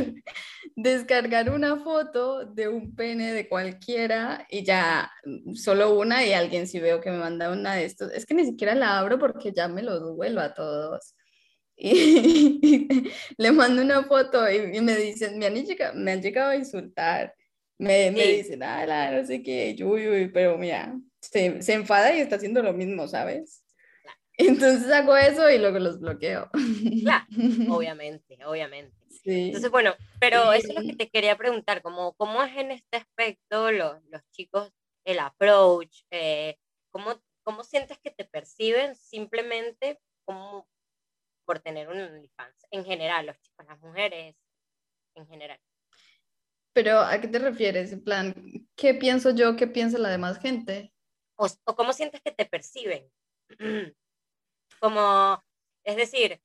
descargar 0.77 1.51
una 1.51 1.77
foto 1.79 2.45
de 2.45 2.69
un 2.69 2.95
pene 2.95 3.33
de 3.33 3.49
cualquiera 3.49 4.47
y 4.51 4.65
ya 4.65 5.11
solo 5.55 5.99
una 5.99 6.25
y 6.25 6.33
alguien 6.33 6.67
si 6.67 6.81
veo 6.81 7.01
que 7.01 7.11
me 7.11 7.19
manda 7.19 7.51
una 7.51 7.75
de 7.75 7.85
estos, 7.85 8.13
es 8.13 8.27
que 8.27 8.35
ni 8.35 8.45
siquiera 8.45 8.75
la 8.75 8.99
abro 8.99 9.19
porque 9.19 9.53
ya 9.53 9.69
me 9.69 9.83
lo 9.83 9.99
duelo 10.01 10.41
a 10.41 10.55
todos. 10.55 11.15
Y 11.83 13.11
le 13.39 13.53
mando 13.53 13.81
una 13.81 14.05
foto 14.05 14.51
y, 14.51 14.81
me 14.83 14.95
dicen, 14.97 15.39
me 15.39 15.47
han, 15.47 15.55
llegado, 15.55 15.95
me 15.95 16.13
han 16.13 16.21
llegado 16.21 16.51
a 16.51 16.57
insultar. 16.57 17.35
Me, 17.79 18.11
me 18.11 18.27
dicen, 18.27 18.63
ah, 18.63 19.11
no 19.13 19.27
sé 19.27 19.43
qué, 19.43 19.75
uy, 19.83 20.07
uy, 20.07 20.29
pero 20.29 20.59
mira, 20.59 20.95
se, 21.23 21.63
se 21.63 21.73
enfada 21.73 22.15
y 22.15 22.21
está 22.21 22.37
haciendo 22.37 22.63
lo 22.63 22.75
mismo, 22.75 23.09
¿sabes? 23.09 23.63
Entonces 24.41 24.91
hago 24.91 25.17
eso 25.17 25.51
y 25.51 25.59
luego 25.59 25.79
los 25.79 26.01
bloqueo. 26.01 26.51
Claro, 27.03 27.27
obviamente, 27.71 28.39
obviamente. 28.45 28.97
Entonces, 29.25 29.71
bueno, 29.71 29.95
pero 30.19 30.53
eso 30.53 30.69
es 30.69 30.75
lo 30.75 30.83
que 30.83 30.97
te 30.97 31.11
quería 31.11 31.37
preguntar, 31.37 31.83
como, 31.83 32.15
¿cómo 32.15 32.43
es 32.43 32.57
en 32.57 32.71
este 32.71 32.97
aspecto 32.97 33.71
los, 33.71 34.03
los 34.11 34.23
chicos, 34.31 34.73
el 35.05 35.19
approach? 35.19 36.05
Eh, 36.11 36.57
¿cómo, 36.91 37.21
¿Cómo 37.43 37.63
sientes 37.65 37.99
que 37.99 38.11
te 38.11 38.25
perciben 38.25 38.95
simplemente 38.97 40.01
como 40.25 40.67
por 41.45 41.59
tener 41.59 41.89
un 41.89 42.01
OnlyFans? 42.01 42.67
En 42.71 42.85
general, 42.85 43.27
los 43.27 43.39
chicos, 43.41 43.67
las 43.67 43.81
mujeres, 43.81 44.37
en 45.17 45.27
general. 45.27 45.61
Pero, 46.73 47.01
¿a 47.01 47.21
qué 47.21 47.29
te 47.29 47.41
refieres? 47.41 47.93
En 47.93 48.03
plan, 48.03 48.35
¿qué 48.75 48.95
pienso 48.95 49.35
yo? 49.35 49.57
¿Qué 49.57 49.67
piensa 49.67 49.99
la 49.99 50.09
demás 50.09 50.39
gente? 50.39 50.95
O, 51.37 51.47
o 51.65 51.77
cómo 51.77 51.93
sientes 51.93 52.23
que 52.23 52.31
te 52.31 52.47
perciben. 52.47 53.11
Como, 54.81 55.43
es 55.85 55.97
decir, 55.97 56.41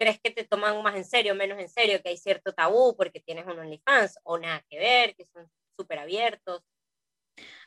¿Crees 0.00 0.18
que 0.18 0.30
te 0.30 0.44
toman 0.44 0.82
más 0.82 0.96
en 0.96 1.04
serio, 1.04 1.34
menos 1.34 1.58
en 1.58 1.68
serio, 1.68 2.00
que 2.02 2.08
hay 2.08 2.16
cierto 2.16 2.54
tabú 2.54 2.96
porque 2.96 3.20
tienes 3.20 3.44
un 3.44 3.58
OnlyFans 3.58 4.18
o 4.22 4.38
nada 4.38 4.64
que 4.70 4.78
ver, 4.78 5.14
que 5.14 5.26
son 5.26 5.46
súper 5.76 5.98
abiertos? 5.98 6.62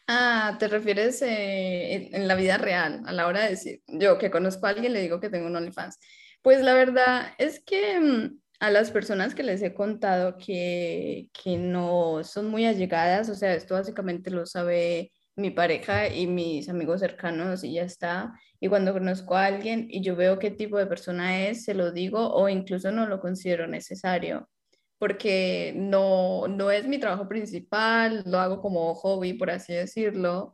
Ah, 0.07 0.55
¿te 0.57 0.67
refieres 0.67 1.21
eh, 1.21 2.09
en, 2.11 2.27
la 2.27 2.33
vida 2.33 2.57
real, 2.57 3.03
a 3.05 3.11
la 3.11 3.27
hora 3.27 3.43
de 3.43 3.51
decir, 3.51 3.83
yo 3.85 4.17
que 4.17 4.31
conozco 4.31 4.65
a 4.65 4.69
alguien 4.69 4.93
le 4.93 5.01
digo 5.01 5.19
que 5.19 5.29
tengo 5.29 5.45
un 5.45 5.55
OnlyFans? 5.55 5.99
Pues 6.41 6.63
la 6.63 6.73
verdad 6.73 7.35
es 7.37 7.63
que 7.63 7.99
mm, 7.99 8.39
a 8.61 8.71
las 8.71 8.89
personas 8.89 9.35
que 9.35 9.43
les 9.43 9.61
he 9.61 9.75
contado 9.75 10.35
que, 10.39 11.29
que 11.33 11.57
no 11.57 12.23
son 12.23 12.47
muy 12.47 12.65
allegadas, 12.65 13.29
o 13.29 13.35
sea, 13.35 13.53
esto 13.53 13.75
básicamente 13.75 14.31
lo 14.31 14.47
sabe 14.47 15.11
mi 15.35 15.51
pareja 15.51 16.07
y 16.07 16.27
mis 16.27 16.69
amigos 16.69 17.01
cercanos 17.01 17.63
y 17.63 17.73
ya 17.73 17.83
está. 17.83 18.33
Y 18.59 18.67
cuando 18.69 18.93
conozco 18.93 19.35
a 19.35 19.45
alguien 19.45 19.87
y 19.89 20.01
yo 20.01 20.15
veo 20.15 20.39
qué 20.39 20.51
tipo 20.51 20.77
de 20.77 20.87
persona 20.87 21.47
es, 21.47 21.63
se 21.63 21.73
lo 21.73 21.91
digo 21.91 22.33
o 22.33 22.49
incluso 22.49 22.91
no 22.91 23.07
lo 23.07 23.19
considero 23.19 23.67
necesario 23.67 24.49
porque 25.03 25.73
no, 25.75 26.47
no 26.47 26.71
es 26.71 26.87
mi 26.87 26.97
trabajo 26.97 27.27
principal, 27.27 28.23
lo 28.25 28.39
hago 28.39 28.61
como 28.61 28.95
hobby, 28.95 29.33
por 29.33 29.51
así 29.51 29.73
decirlo. 29.73 30.53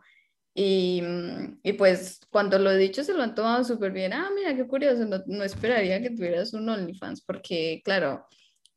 Y, 0.56 1.04
mm, 1.04 1.60
y, 1.62 1.74
pues 1.74 2.22
cuando 2.32 2.58
lo 2.58 2.72
he 2.72 2.78
dicho 2.78 3.04
se 3.04 3.14
lo 3.14 3.22
han 3.22 3.36
tomado 3.36 3.64
súper 3.64 3.92
bien. 3.92 4.12
Ah, 4.12 4.32
mira, 4.36 4.56
qué 4.56 4.66
curioso, 4.68 5.06
no, 5.06 5.20
no, 5.28 5.44
esperaría 5.44 6.02
que 6.02 6.10
tuvieras 6.10 6.54
un 6.54 6.68
OnlyFans, 6.68 7.22
porque 7.22 7.82
claro, 7.86 8.26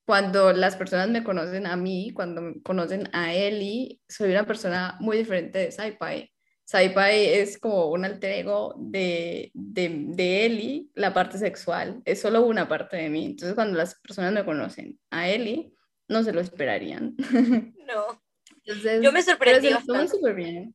cuando 0.04 0.52
las 0.52 0.76
personas 0.76 1.08
me 1.08 1.22
conocen 1.24 1.66
a 1.66 1.76
mí, 1.76 2.12
cuando 2.12 2.42
me 2.42 2.62
conocen 2.62 3.08
a 3.12 3.32
Eli, 3.34 4.00
soy 4.08 4.30
una 4.30 4.46
persona 4.46 4.96
muy 5.00 5.18
diferente 5.18 5.58
de 5.58 5.72
Saipai. 5.72 6.32
Saipai 6.64 7.26
es 7.26 7.58
como 7.58 7.90
un 7.90 8.04
alter 8.04 8.32
ego 8.32 8.74
de, 8.78 9.50
de, 9.54 9.90
de, 10.08 10.46
Eli, 10.46 10.90
la 10.94 11.12
parte 11.12 11.38
sexual, 11.38 12.00
es 12.04 12.20
solo 12.20 12.44
una 12.44 12.68
parte 12.68 12.96
de 12.96 13.10
mí. 13.10 13.26
Entonces, 13.26 13.54
cuando 13.54 13.76
las 13.76 13.94
personas 14.00 14.32
me 14.32 14.44
conocen 14.44 14.98
a 15.10 15.28
Eli, 15.28 15.74
no 16.08 16.22
se 16.22 16.32
lo 16.32 16.40
esperarían. 16.40 17.16
No. 17.86 18.22
Entonces, 18.64 19.02
yo 19.02 19.12
me 19.12 19.22
sorprendí 19.22 19.70
bastante. 19.70 20.32
bien. 20.32 20.74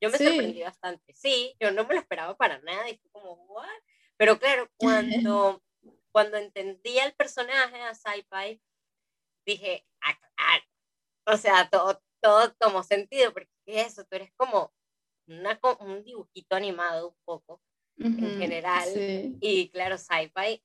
Yo 0.00 0.10
me 0.10 0.18
sorprendí 0.18 0.62
bastante. 0.62 1.14
Sí, 1.14 1.54
yo 1.58 1.72
no 1.72 1.86
me 1.86 1.94
lo 1.94 2.00
esperaba 2.00 2.36
para 2.36 2.58
nada 2.60 2.88
y 2.90 2.98
fue 2.98 3.10
como, 3.10 3.34
¿what? 3.46 3.66
Pero 4.16 4.38
claro, 4.38 4.68
cuando, 4.76 5.62
cuando 6.14 6.36
entendí 6.36 6.96
el 7.00 7.12
personaje 7.14 7.82
a 7.82 7.92
Saipai, 7.92 8.62
dije, 9.44 9.84
ah, 10.00 10.60
O 11.26 11.36
sea, 11.36 11.68
todo, 11.68 12.00
todo 12.22 12.52
tomó 12.54 12.84
sentido, 12.84 13.32
porque 13.32 13.50
eso, 13.66 14.04
tú 14.04 14.14
eres 14.14 14.30
como 14.36 14.72
un 15.26 16.04
dibujito 16.04 16.54
animado 16.54 17.08
un 17.08 17.16
poco 17.24 17.60
en 17.98 18.38
general. 18.38 18.88
Y 19.40 19.70
claro, 19.70 19.98
sci-fi 19.98 20.62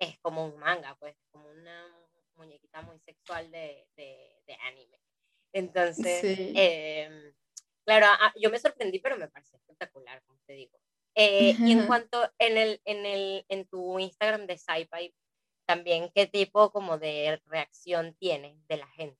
es 0.00 0.18
como 0.18 0.46
un 0.46 0.58
manga, 0.58 0.96
pues, 0.98 1.14
como 1.30 1.48
una 1.48 1.86
muñequita 2.34 2.82
muy 2.82 2.98
sexual 2.98 3.52
de, 3.52 3.86
de, 3.94 4.54
anime. 4.62 4.98
Entonces, 5.52 6.24
em, 6.24 7.32
claro, 7.84 8.06
ah, 8.08 8.32
yo 8.36 8.50
me 8.50 8.58
sorprendí, 8.58 8.98
pero 8.98 9.16
me 9.16 9.28
pareció 9.28 9.58
espectacular, 9.58 10.24
como 10.24 10.40
te 10.44 10.54
digo. 10.54 10.76
Eh, 11.14 11.54
y 11.58 11.72
en 11.72 11.86
cuanto 11.86 12.22
en, 12.38 12.56
el, 12.56 12.80
en, 12.84 13.06
el, 13.06 13.44
en 13.48 13.66
tu 13.66 13.98
Instagram 13.98 14.46
de 14.46 14.58
sci-fi, 14.58 15.14
también, 15.66 16.10
¿qué 16.14 16.26
tipo 16.26 16.70
como 16.70 16.98
de 16.98 17.40
reacción 17.46 18.14
tienes 18.18 18.56
de 18.68 18.76
la 18.78 18.88
gente? 18.88 19.18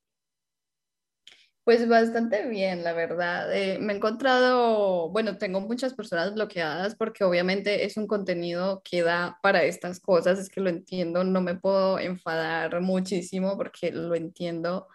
Pues 1.64 1.88
bastante 1.88 2.48
bien, 2.48 2.82
la 2.82 2.92
verdad. 2.92 3.54
Eh, 3.54 3.78
me 3.78 3.92
he 3.92 3.96
encontrado, 3.96 5.10
bueno, 5.10 5.38
tengo 5.38 5.60
muchas 5.60 5.94
personas 5.94 6.34
bloqueadas 6.34 6.96
porque 6.96 7.22
obviamente 7.22 7.84
es 7.84 7.96
un 7.96 8.08
contenido 8.08 8.82
que 8.84 9.02
da 9.02 9.38
para 9.42 9.62
estas 9.62 10.00
cosas, 10.00 10.40
es 10.40 10.48
que 10.48 10.60
lo 10.60 10.70
entiendo, 10.70 11.22
no 11.22 11.40
me 11.40 11.54
puedo 11.54 12.00
enfadar 12.00 12.80
muchísimo 12.80 13.56
porque 13.56 13.92
lo 13.92 14.16
entiendo, 14.16 14.88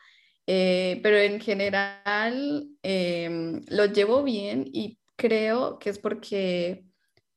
eh, 0.46 1.00
pero 1.04 1.18
en 1.18 1.40
general 1.40 2.68
em, 2.84 3.62
lo 3.70 3.86
llevo 3.86 4.24
bien 4.24 4.66
y 4.74 5.00
creo 5.16 5.80
que 5.80 5.90
es 5.90 6.00
porque 6.00 6.84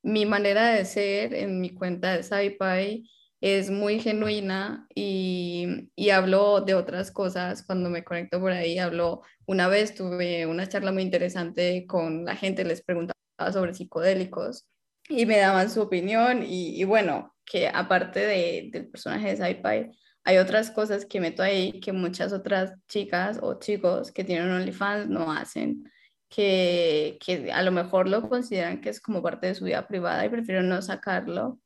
mi 0.03 0.27
manera 0.27 0.69
de 0.69 0.85
ser 0.85 1.35
en 1.35 1.61
mi 1.61 1.75
cuenta 1.75 2.17
de 2.17 2.23
SciPy 2.23 3.09
es 3.41 3.71
muy 3.71 4.01
genuina 4.01 4.87
y, 4.95 5.91
y, 5.97 6.11
hablo 6.11 6.61
de 6.61 6.75
otras 6.75 7.11
cosas 7.11 7.65
cuando 7.65 7.89
me 7.89 8.05
conecto 8.05 8.39
por 8.39 8.53
ahí. 8.53 8.79
Hablo, 8.79 9.23
una 9.47 9.69
vez 9.69 9.95
tuve 9.95 10.47
una 10.47 10.69
charla 10.69 10.93
muy 10.93 11.03
interesante 11.03 11.87
con 11.87 12.25
la 12.25 12.37
gente, 12.37 12.65
les 12.65 12.83
preguntaba 12.83 13.17
sobre 13.53 13.75
psicodélicos 13.75 14.67
y 15.09 15.27
me 15.27 15.39
daban 15.39 15.71
su 15.71 15.81
opinión 15.81 16.45
y, 16.47 16.85
bueno, 16.85 17.35
que 17.45 17.69
aparte 17.69 18.21
de, 18.21 18.69
del 18.73 18.89
personaje 18.89 19.35
de 19.35 19.37
Sci-Fi, 19.37 19.91
hay 20.25 20.37
otras 20.39 20.71
cosas 20.71 21.07
que 21.07 21.21
meto 21.21 21.43
ahí 21.43 21.81
que 21.81 21.93
muchas 21.93 22.33
otras 22.33 22.75
chicas 22.89 23.39
o 23.43 23.59
chicos 23.59 24.13
que 24.13 24.23
tienen 24.23 24.51
OnlyFans 24.51 25.09
no 25.09 25.33
hacen. 25.33 25.91
Que, 26.31 27.19
que 27.25 27.53
a 27.53 27.62
lo 27.62 27.73
mejor 27.73 28.09
lo 28.09 28.29
consideran 28.29 28.81
que 28.81 28.88
es 28.90 29.01
como 29.01 29.21
parte 29.23 29.49
de 29.49 29.55
su 29.57 29.64
vida 29.64 29.88
privada 29.88 30.25
y 30.25 30.29
prefieren 30.29 30.69
no 30.69 30.81
sacarlo 30.81 31.59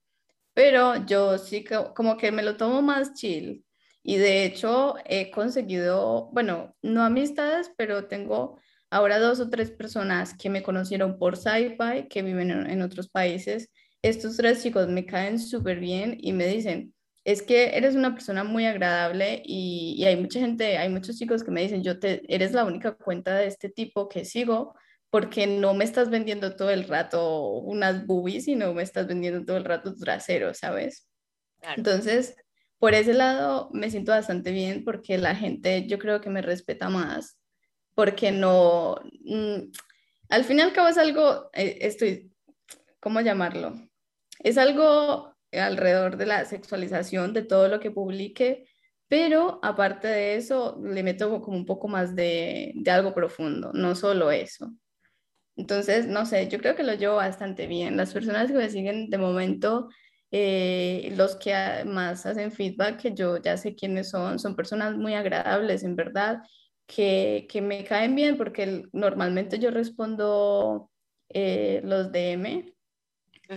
pero 0.54 1.04
yo 1.06 1.36
sí 1.38 1.64
que, 1.64 1.76
como 1.94 2.16
que 2.16 2.32
me 2.32 2.42
lo 2.42 2.56
tomo 2.56 2.80
más 2.80 3.14
chill. 3.14 3.64
Y 4.02 4.16
de 4.16 4.44
hecho 4.44 4.96
he 5.04 5.30
conseguido, 5.30 6.30
bueno, 6.32 6.74
no 6.82 7.02
amistades, 7.02 7.72
pero 7.76 8.06
tengo 8.06 8.60
ahora 8.90 9.18
dos 9.18 9.40
o 9.40 9.50
tres 9.50 9.70
personas 9.70 10.34
que 10.34 10.50
me 10.50 10.62
conocieron 10.62 11.18
por 11.18 11.36
SciFi, 11.36 12.08
que 12.08 12.22
viven 12.22 12.50
en, 12.50 12.82
otros 12.82 13.08
países. 13.08 13.70
Estos 14.02 14.36
tres 14.36 14.62
chicos 14.62 14.88
me 14.88 15.06
caen 15.06 15.38
súper 15.38 15.80
bien 15.80 16.16
y 16.20 16.32
me 16.32 16.46
dicen, 16.46 16.93
es 17.24 17.42
que 17.42 17.76
eres 17.76 17.94
una 17.94 18.12
persona 18.12 18.44
muy 18.44 18.66
agradable 18.66 19.42
y, 19.44 19.94
y, 19.96 20.04
hay 20.04 20.16
mucha 20.16 20.40
gente, 20.40 20.76
hay 20.76 20.90
muchos 20.90 21.18
chicos 21.18 21.42
que 21.42 21.50
me 21.50 21.62
dicen, 21.62 21.82
yo 21.82 21.98
te, 21.98 22.22
eres 22.32 22.52
la 22.52 22.64
única 22.64 22.94
cuenta 22.94 23.34
de 23.34 23.46
este 23.46 23.70
tipo 23.70 24.08
que 24.08 24.24
sigo 24.24 24.74
porque 25.10 25.46
no 25.46 25.74
me 25.74 25.84
estás 25.84 26.10
vendiendo 26.10 26.56
todo 26.56 26.70
el 26.70 26.88
rato 26.88 27.58
unas 27.60 28.06
boobies, 28.06 28.44
sino 28.44 28.74
me 28.74 28.82
estás 28.82 29.06
vendiendo 29.06 29.44
todo 29.44 29.56
el 29.56 29.64
rato 29.64 29.94
tu 29.94 30.00
trasero, 30.00 30.52
¿sabes? 30.54 31.08
Entonces, 31.76 32.34
por 32.78 32.94
ese 32.94 33.14
lado 33.14 33.70
me 33.72 33.90
siento 33.90 34.12
bastante 34.12 34.50
bien 34.50 34.84
porque 34.84 35.16
la 35.16 35.34
gente 35.34 35.86
yo 35.86 35.98
creo 35.98 36.20
que 36.20 36.30
me 36.30 36.42
respeta 36.42 36.90
más, 36.90 37.38
porque 37.94 38.32
no, 38.32 38.96
mm, 39.24 39.70
al 40.28 40.44
fin 40.44 40.58
y 40.58 40.62
al 40.62 40.72
cabo 40.72 40.88
es 40.88 40.98
algo, 40.98 41.48
eh, 41.54 41.78
estoy, 41.82 42.32
¿cómo 43.00 43.20
llamarlo? 43.20 43.74
Es 44.40 44.58
algo 44.58 45.33
alrededor 45.60 46.16
de 46.16 46.26
la 46.26 46.44
sexualización 46.44 47.32
de 47.32 47.42
todo 47.42 47.68
lo 47.68 47.80
que 47.80 47.90
publique, 47.90 48.66
pero 49.08 49.60
aparte 49.62 50.08
de 50.08 50.36
eso 50.36 50.80
le 50.82 51.02
meto 51.02 51.40
como 51.40 51.56
un 51.56 51.66
poco 51.66 51.88
más 51.88 52.14
de, 52.16 52.72
de 52.74 52.90
algo 52.90 53.14
profundo, 53.14 53.70
no 53.74 53.94
solo 53.94 54.30
eso. 54.30 54.72
Entonces, 55.56 56.06
no 56.06 56.26
sé, 56.26 56.48
yo 56.48 56.58
creo 56.58 56.74
que 56.74 56.82
lo 56.82 56.94
llevo 56.94 57.16
bastante 57.16 57.66
bien. 57.66 57.96
Las 57.96 58.12
personas 58.12 58.48
que 58.48 58.54
me 58.58 58.70
siguen 58.70 59.08
de 59.10 59.18
momento, 59.18 59.88
eh, 60.32 61.12
los 61.16 61.36
que 61.36 61.54
más 61.86 62.26
hacen 62.26 62.50
feedback, 62.50 63.00
que 63.00 63.14
yo 63.14 63.40
ya 63.40 63.56
sé 63.56 63.74
quiénes 63.76 64.10
son, 64.10 64.38
son 64.38 64.56
personas 64.56 64.96
muy 64.96 65.14
agradables, 65.14 65.84
en 65.84 65.94
verdad, 65.96 66.42
que, 66.86 67.46
que 67.48 67.62
me 67.62 67.84
caen 67.84 68.14
bien 68.16 68.36
porque 68.36 68.82
normalmente 68.92 69.58
yo 69.58 69.70
respondo 69.70 70.90
eh, 71.28 71.80
los 71.84 72.10
DM 72.12 72.73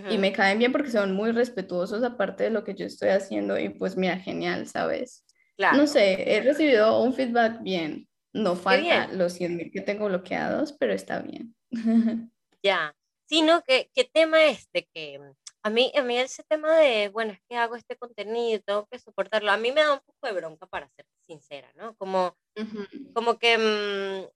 y 0.10 0.18
me 0.18 0.34
caen 0.34 0.60
bien 0.60 0.72
porque 0.72 0.92
son 0.92 1.14
muy 1.14 1.32
respetuosos 1.32 2.04
aparte 2.04 2.46
de 2.46 2.50
lo 2.50 2.64
que 2.64 2.76
yo 2.76 2.86
estoy 2.86 3.10
haciendo 3.10 3.58
y 3.58 3.70
pues 3.70 3.96
mira, 3.98 4.18
genial, 4.18 4.68
¿sabes? 4.68 5.26
No 5.58 5.88
sé, 5.88 6.36
he 6.36 6.42
recibido 6.42 7.02
un 7.02 7.14
feedback 7.14 7.62
bien. 7.64 8.08
No 8.34 8.56
falta 8.56 9.08
los 9.08 9.34
100 9.34 9.72
que 9.72 9.82
tengo 9.82 10.08
bloqueados, 10.08 10.74
pero 10.74 10.94
está 10.94 11.20
bien. 11.20 11.56
ya, 12.64 12.96
sino 13.26 13.62
que 13.64 13.90
qué 13.94 14.04
tema 14.04 14.46
este 14.46 14.88
que 14.94 15.20
a 15.64 15.70
mí, 15.70 15.92
a 15.96 16.02
mí 16.02 16.18
ese 16.18 16.44
tema 16.44 16.78
de, 16.78 17.10
bueno, 17.10 17.34
es 17.34 17.40
que 17.50 17.58
hago 17.58 17.76
este 17.76 17.98
contenido, 17.98 18.62
tengo 18.66 18.88
que 18.90 19.00
soportarlo, 19.00 19.52
a 19.52 19.58
mí 19.58 19.72
me 19.72 19.82
da 19.82 19.94
un 19.94 20.00
poco 20.00 20.28
de 20.28 20.34
bronca 20.34 20.66
para 20.68 20.88
ser 20.90 21.06
sincera, 21.26 21.70
¿no? 21.76 21.96
Como, 21.96 22.38
como 23.14 23.38
que 23.38 23.58
mm, 23.58 24.30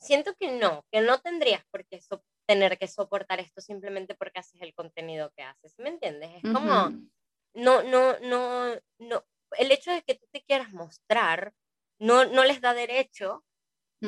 siento 0.00 0.34
que 0.38 0.58
no, 0.58 0.84
que 0.90 1.00
no 1.00 1.18
tendrías 1.18 1.64
por 1.70 1.86
qué 1.86 2.00
tener 2.46 2.78
que 2.78 2.88
soportar 2.88 3.40
esto 3.40 3.60
simplemente 3.60 4.14
porque 4.14 4.40
haces 4.40 4.60
el 4.62 4.74
contenido 4.74 5.32
que 5.36 5.42
haces, 5.42 5.74
¿me 5.78 5.88
entiendes? 5.90 6.30
Es 6.36 6.46
como, 6.52 6.94
no, 7.54 7.82
no, 7.82 8.18
no, 8.20 8.74
no, 8.98 9.24
el 9.58 9.72
hecho 9.72 9.92
de 9.92 10.02
que 10.02 10.16
tú 10.16 10.26
te 10.32 10.42
quieras 10.44 10.72
mostrar 10.72 11.54
no, 12.00 12.24
no 12.26 12.44
les 12.44 12.60
da 12.60 12.74
derecho 12.74 13.44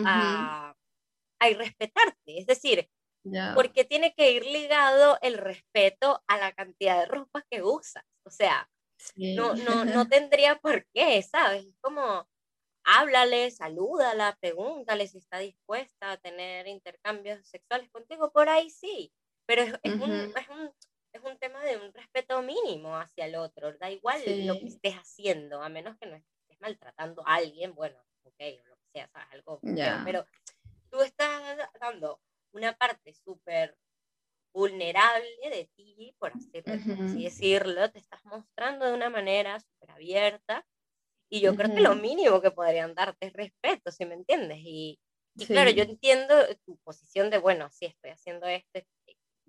a 0.04 0.74
a 1.40 1.48
respetarte. 1.50 2.38
Es 2.38 2.46
decir, 2.46 2.88
porque 3.52 3.84
tiene 3.84 4.14
que 4.14 4.32
ir 4.32 4.46
ligado 4.46 5.18
el 5.22 5.38
respeto 5.38 6.22
a 6.26 6.38
la 6.38 6.52
cantidad 6.52 7.00
de 7.00 7.06
ropa 7.06 7.44
que 7.50 7.62
usas. 7.62 8.04
O 8.24 8.30
sea, 8.30 8.70
no, 9.16 9.54
no, 9.56 9.84
no 9.84 10.06
tendría 10.08 10.56
por 10.60 10.86
qué, 10.92 11.22
¿sabes? 11.22 11.66
Es 11.66 11.76
como, 11.80 12.28
háblale, 12.88 13.50
salúdala, 13.50 14.36
pregúntale 14.40 15.06
si 15.06 15.18
está 15.18 15.38
dispuesta 15.38 16.12
a 16.12 16.16
tener 16.16 16.66
intercambios 16.66 17.46
sexuales 17.46 17.90
contigo, 17.90 18.32
por 18.32 18.48
ahí 18.48 18.70
sí, 18.70 19.12
pero 19.46 19.62
es, 19.62 19.94
un, 19.94 20.12
es, 20.12 20.48
un, 20.48 20.72
es 21.12 21.22
un 21.22 21.38
tema 21.38 21.62
de 21.64 21.76
un 21.76 21.92
respeto 21.92 22.40
mínimo 22.40 22.96
hacia 22.96 23.26
el 23.26 23.36
otro, 23.36 23.74
da 23.74 23.90
igual 23.90 24.22
lo 24.46 24.54
que 24.54 24.68
estés 24.68 24.94
haciendo, 24.94 25.62
a 25.62 25.68
menos 25.68 25.98
que 25.98 26.06
no 26.06 26.16
estés 26.16 26.60
maltratando 26.60 27.22
a 27.26 27.34
alguien, 27.34 27.74
bueno, 27.74 28.02
ok, 28.22 28.40
o 28.40 28.68
lo 28.68 28.76
que 28.76 28.88
sea, 28.92 29.08
¿sabes? 29.08 29.28
Algo, 29.32 29.60
pero 30.04 30.24
tú 30.90 31.02
estás 31.02 31.58
dando 31.78 32.22
una 32.52 32.72
parte 32.72 33.12
súper 33.12 33.76
vulnerable 34.54 35.28
de 35.50 35.70
ti, 35.76 36.14
por 36.18 36.32
así, 36.32 36.50
decirlo, 37.22 37.90
te 37.90 37.98
estás 37.98 38.24
mostrando 38.24 38.86
de 38.86 38.94
una 38.94 39.10
manera 39.10 39.60
súper 39.60 39.90
abierta 39.90 40.66
y 41.30 41.40
yo 41.40 41.54
creo 41.54 41.74
que 41.74 41.80
lo 41.80 41.94
mínimo 41.94 42.40
que 42.40 42.50
podrían 42.50 42.94
darte 42.94 43.26
es 43.26 43.32
respeto, 43.32 43.90
si 43.90 44.06
me 44.06 44.14
entiendes? 44.14 44.58
Y, 44.62 44.98
y 45.36 45.46
claro, 45.46 45.70
yo 45.70 45.84
entiendo 45.84 46.34
tu 46.64 46.76
posición 46.78 47.30
de, 47.30 47.38
bueno, 47.38 47.70
si 47.70 47.86
estoy 47.86 48.10
haciendo 48.10 48.46
esto, 48.46 48.80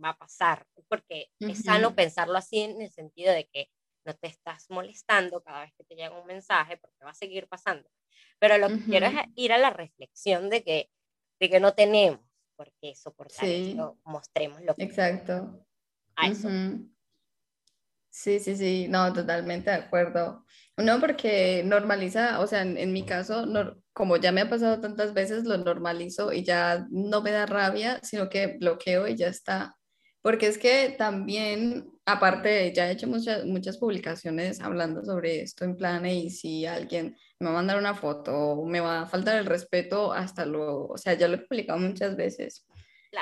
va 0.04 0.10
a 0.10 0.18
pasar, 0.18 0.66
porque 0.88 1.30
es 1.40 1.64
sano 1.64 1.96
pensarlo 1.96 2.38
así 2.38 2.60
en 2.60 2.82
el 2.82 2.92
sentido 2.92 3.34
de 3.34 3.48
que 3.52 3.70
no 4.06 4.16
te 4.16 4.28
estás 4.28 4.70
molestando 4.70 5.44
cada 5.44 5.62
vez 5.62 5.74
que 5.78 5.84
te 5.84 5.96
llega 5.96 6.20
un 6.20 6.26
mensaje, 6.26 6.78
porque 6.78 7.04
va 7.04 7.12
a 7.12 7.16
seguir 7.16 7.48
pasando. 7.48 7.90
Pero 8.40 8.58
lo 8.58 8.70
que 8.70 8.80
quiero 8.86 9.08
es 9.08 9.16
ir 9.36 9.52
a 9.52 9.58
la 9.58 9.70
reflexión 9.70 10.50
de 10.50 10.64
que, 10.64 10.90
de 11.40 11.50
que 11.50 11.60
no 11.60 11.74
tenemos 11.74 12.22
por 12.56 12.72
qué 12.82 12.96
soportar 12.96 13.46
esto, 13.46 13.98
mostremos 14.04 14.62
lo 14.62 14.74
que... 14.76 14.84
Exacto. 14.84 15.66
Sí, 18.10 18.40
sí, 18.40 18.56
sí, 18.56 18.88
no, 18.90 19.14
totalmente 19.14 19.70
de 19.70 19.78
acuerdo. 19.78 20.46
No, 20.78 21.00
porque 21.00 21.62
normaliza, 21.66 22.40
o 22.40 22.48
sea, 22.48 22.62
en, 22.62 22.94
mi 22.94 23.06
caso, 23.06 23.46
como 23.94 24.18
ya 24.18 24.32
me 24.32 24.42
ha 24.42 24.50
pasado 24.50 24.80
tantas 24.80 25.14
veces, 25.14 25.44
lo 25.44 25.58
normalizo 25.58 26.32
y 26.32 26.44
ya 26.44 26.88
no 26.90 27.22
me 27.22 27.32
da 27.32 27.46
rabia, 27.46 28.00
sino 28.02 28.30
que 28.30 28.58
bloqueo 28.60 29.08
y 29.08 29.16
ya 29.16 29.28
está. 29.28 29.76
Porque 30.22 30.48
es 30.48 30.58
que 30.58 30.96
también, 30.98 31.90
aparte, 32.06 32.74
ya 32.74 32.90
he 32.90 32.94
hecho 32.94 33.08
muchas, 33.08 33.46
muchas 33.46 33.78
publicaciones 33.78 34.62
hablando 34.62 35.04
sobre 35.04 35.42
esto 35.42 35.66
en 35.66 35.76
plan, 35.76 36.06
y 36.06 36.30
si 36.30 36.66
alguien 36.66 37.16
me 37.40 37.48
va 37.48 37.52
a 37.52 37.56
mandar 37.56 37.78
una 37.78 37.96
foto 37.96 38.34
o 38.34 38.66
me 38.66 38.80
va 38.80 39.02
a 39.02 39.06
faltar 39.06 39.38
el 39.38 39.46
respeto, 39.46 40.14
hasta 40.14 40.46
luego. 40.46 40.88
O 40.88 40.98
sea, 40.98 41.14
ya 41.14 41.28
lo 41.28 41.36
he 41.36 41.40
publicado 41.40 41.80
muchas 41.80 42.16
veces 42.16 42.66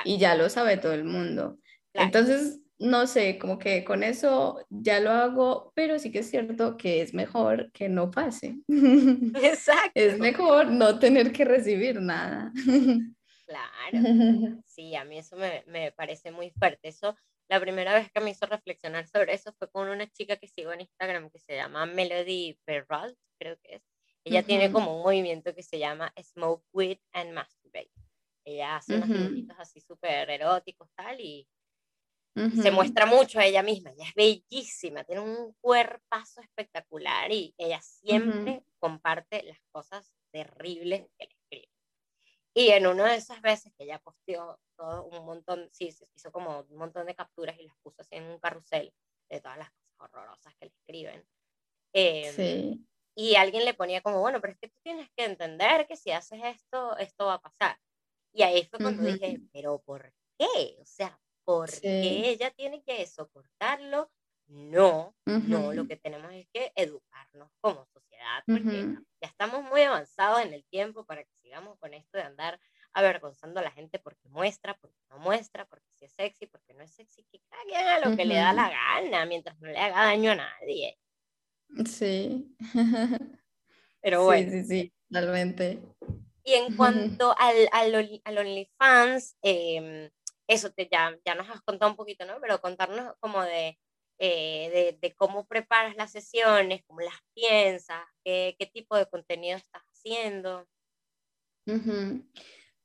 y 0.04 0.18
ya 0.18 0.34
lo 0.34 0.48
sabe 0.48 0.76
todo 0.76 0.92
el 0.92 1.04
mundo. 1.04 1.58
Entonces, 1.92 2.60
no 2.78 3.06
sé, 3.06 3.38
como 3.38 3.58
que 3.58 3.84
con 3.84 4.02
eso 4.02 4.64
ya 4.70 5.00
lo 5.00 5.10
hago, 5.10 5.72
pero 5.74 5.98
sí 5.98 6.12
que 6.12 6.20
es 6.20 6.30
cierto 6.30 6.76
que 6.76 7.02
es 7.02 7.12
mejor 7.12 7.72
que 7.72 7.88
no 7.88 8.10
pase. 8.10 8.58
Exacto. 9.42 9.92
es 9.94 10.18
mejor 10.18 10.70
no 10.70 10.98
tener 10.98 11.32
que 11.32 11.44
recibir 11.44 12.00
nada. 12.00 12.52
Claro, 13.48 14.60
sí, 14.66 14.94
a 14.94 15.06
mí 15.06 15.16
eso 15.16 15.34
me, 15.34 15.64
me, 15.66 15.90
parece 15.92 16.30
muy 16.30 16.50
fuerte. 16.50 16.88
Eso, 16.88 17.16
la 17.48 17.58
primera 17.58 17.94
vez 17.94 18.12
que 18.12 18.20
me 18.20 18.28
hizo 18.28 18.44
reflexionar 18.44 19.08
sobre 19.08 19.32
eso 19.32 19.54
fue 19.54 19.70
con 19.70 19.88
una 19.88 20.06
chica 20.06 20.36
que 20.36 20.46
sigo 20.46 20.70
en 20.70 20.82
Instagram 20.82 21.30
que 21.30 21.38
se 21.38 21.56
llama 21.56 21.86
Melody 21.86 22.58
Perrault, 22.66 23.16
creo 23.38 23.56
que 23.62 23.76
es. 23.76 23.82
Ella 24.24 24.42
tiene 24.42 24.70
como 24.70 24.98
un 24.98 25.02
movimiento 25.02 25.54
que 25.54 25.62
se 25.62 25.78
llama 25.78 26.12
Smoke 26.22 26.62
Weed 26.74 26.98
and 27.12 27.32
Masturbate. 27.32 27.90
Ella 28.44 28.76
hace 28.76 28.96
unos 28.96 29.08
dibujitos 29.08 29.56
así 29.58 29.80
súper 29.80 30.28
eróticos 30.28 30.90
tal 30.94 31.18
y 31.18 31.48
se 32.62 32.70
muestra 32.70 33.06
mucho 33.06 33.38
a 33.38 33.44
ella 33.44 33.62
misma. 33.62 33.90
Ella 33.90 34.04
es 34.06 34.14
bellísima, 34.14 35.04
tiene 35.04 35.22
un 35.22 35.54
cuerpazo 35.60 36.40
espectacular 36.40 37.30
y 37.32 37.54
ella 37.58 37.80
siempre 37.80 38.62
comparte 38.78 39.42
las 39.42 39.58
cosas 39.70 40.12
terribles 40.30 41.06
que 41.18 41.26
le 41.26 41.32
escribe. 41.32 41.68
Y 42.54 42.70
en 42.70 42.86
una 42.86 43.10
de 43.10 43.16
esas 43.16 43.40
veces 43.40 43.72
que 43.76 43.84
ella 43.84 44.00
posteó 44.00 44.58
todo 44.76 45.04
un 45.04 45.24
montón, 45.24 45.68
sí, 45.72 45.92
se 45.92 46.08
hizo 46.14 46.32
como 46.32 46.66
un 46.68 46.76
montón 46.76 47.06
de 47.06 47.14
capturas 47.14 47.58
y 47.58 47.64
las 47.64 47.76
puso 47.82 48.02
así 48.02 48.16
en 48.16 48.24
un 48.24 48.38
carrusel 48.38 48.92
de 49.28 49.40
todas 49.40 49.58
las 49.58 49.70
cosas 49.70 50.00
horrorosas 50.00 50.54
que 50.56 50.66
le 50.66 50.72
escriben. 50.72 51.26
Em, 51.92 52.34
sí. 52.34 52.88
Y 53.14 53.34
alguien 53.34 53.64
le 53.64 53.74
ponía 53.74 54.00
como, 54.00 54.20
bueno, 54.20 54.40
pero 54.40 54.52
es 54.52 54.58
que 54.58 54.68
tú 54.68 54.78
tienes 54.82 55.10
que 55.16 55.24
entender 55.24 55.86
que 55.86 55.96
si 55.96 56.10
haces 56.12 56.40
esto, 56.44 56.96
esto 56.98 57.26
va 57.26 57.34
a 57.34 57.42
pasar. 57.42 57.78
Y 58.32 58.42
ahí 58.42 58.64
fue 58.64 58.78
cuando 58.78 59.02
dije, 59.02 59.40
pero 59.52 59.80
¿por 59.80 60.12
qué? 60.38 60.76
O 60.80 60.84
sea, 60.84 61.20
¿por 61.48 61.70
qué 61.80 62.28
ella 62.28 62.50
tiene 62.50 62.82
que 62.82 63.06
soportarlo? 63.06 64.10
No, 64.48 65.14
no, 65.24 65.72
lo 65.72 65.86
que 65.86 65.96
tenemos 65.96 66.30
es 66.32 66.46
que 66.52 66.72
educarnos 66.74 67.50
como 67.62 67.86
sociedad, 67.86 68.42
porque 68.46 68.98
ya 69.22 69.28
estamos 69.28 69.62
muy 69.64 69.80
avanzados 69.80 70.42
en 70.42 70.52
el 70.52 70.62
tiempo 70.66 71.06
para 71.06 71.24
que 71.24 71.32
sigamos 71.42 71.78
con 71.78 71.94
esto 71.94 72.18
de 72.18 72.24
andar 72.24 72.60
avergonzando 72.92 73.60
a 73.60 73.62
la 73.62 73.70
gente 73.70 73.98
porque 73.98 74.28
muestra, 74.28 74.76
porque 74.78 74.98
no 75.08 75.18
muestra, 75.20 75.66
porque 75.66 75.86
si 75.94 76.04
es 76.04 76.12
sexy, 76.12 76.46
porque 76.46 76.74
no 76.74 76.82
es 76.82 76.90
sexy, 76.90 77.24
que 77.32 77.40
cada 77.48 77.94
a 77.94 78.06
lo 78.06 78.14
que 78.14 78.26
le 78.26 78.34
da 78.34 78.52
la 78.52 78.68
gana, 78.68 79.24
mientras 79.24 79.58
no 79.58 79.68
le 79.68 79.78
haga 79.78 80.04
daño 80.04 80.32
a 80.32 80.36
nadie. 80.36 80.98
Sí. 81.86 82.54
Pero 84.02 84.24
bueno. 84.24 84.50
Sí, 84.50 84.64
sí, 84.64 84.64
sí, 84.64 84.92
totalmente. 85.10 85.82
Y 86.44 86.52
en 86.54 86.76
cuanto 86.76 87.34
al, 87.38 87.68
al, 87.72 88.20
al 88.24 88.38
OnlyFans, 88.38 89.36
eh, 89.42 90.10
eso 90.48 90.72
te, 90.72 90.88
ya, 90.90 91.16
ya 91.24 91.34
nos 91.34 91.48
has 91.50 91.60
contado 91.60 91.90
un 91.90 91.96
poquito, 91.96 92.24
¿no? 92.26 92.40
Pero 92.40 92.60
contarnos 92.60 93.14
como 93.20 93.42
de, 93.42 93.78
eh, 94.18 94.70
de, 94.72 94.98
de, 95.00 95.14
cómo 95.14 95.46
preparas 95.46 95.94
las 95.96 96.10
sesiones, 96.10 96.82
cómo 96.86 97.00
las 97.00 97.20
piensas, 97.34 98.02
qué, 98.24 98.56
qué 98.58 98.66
tipo 98.66 98.96
de 98.96 99.06
contenido 99.06 99.58
estás 99.58 99.82
haciendo. 99.82 100.66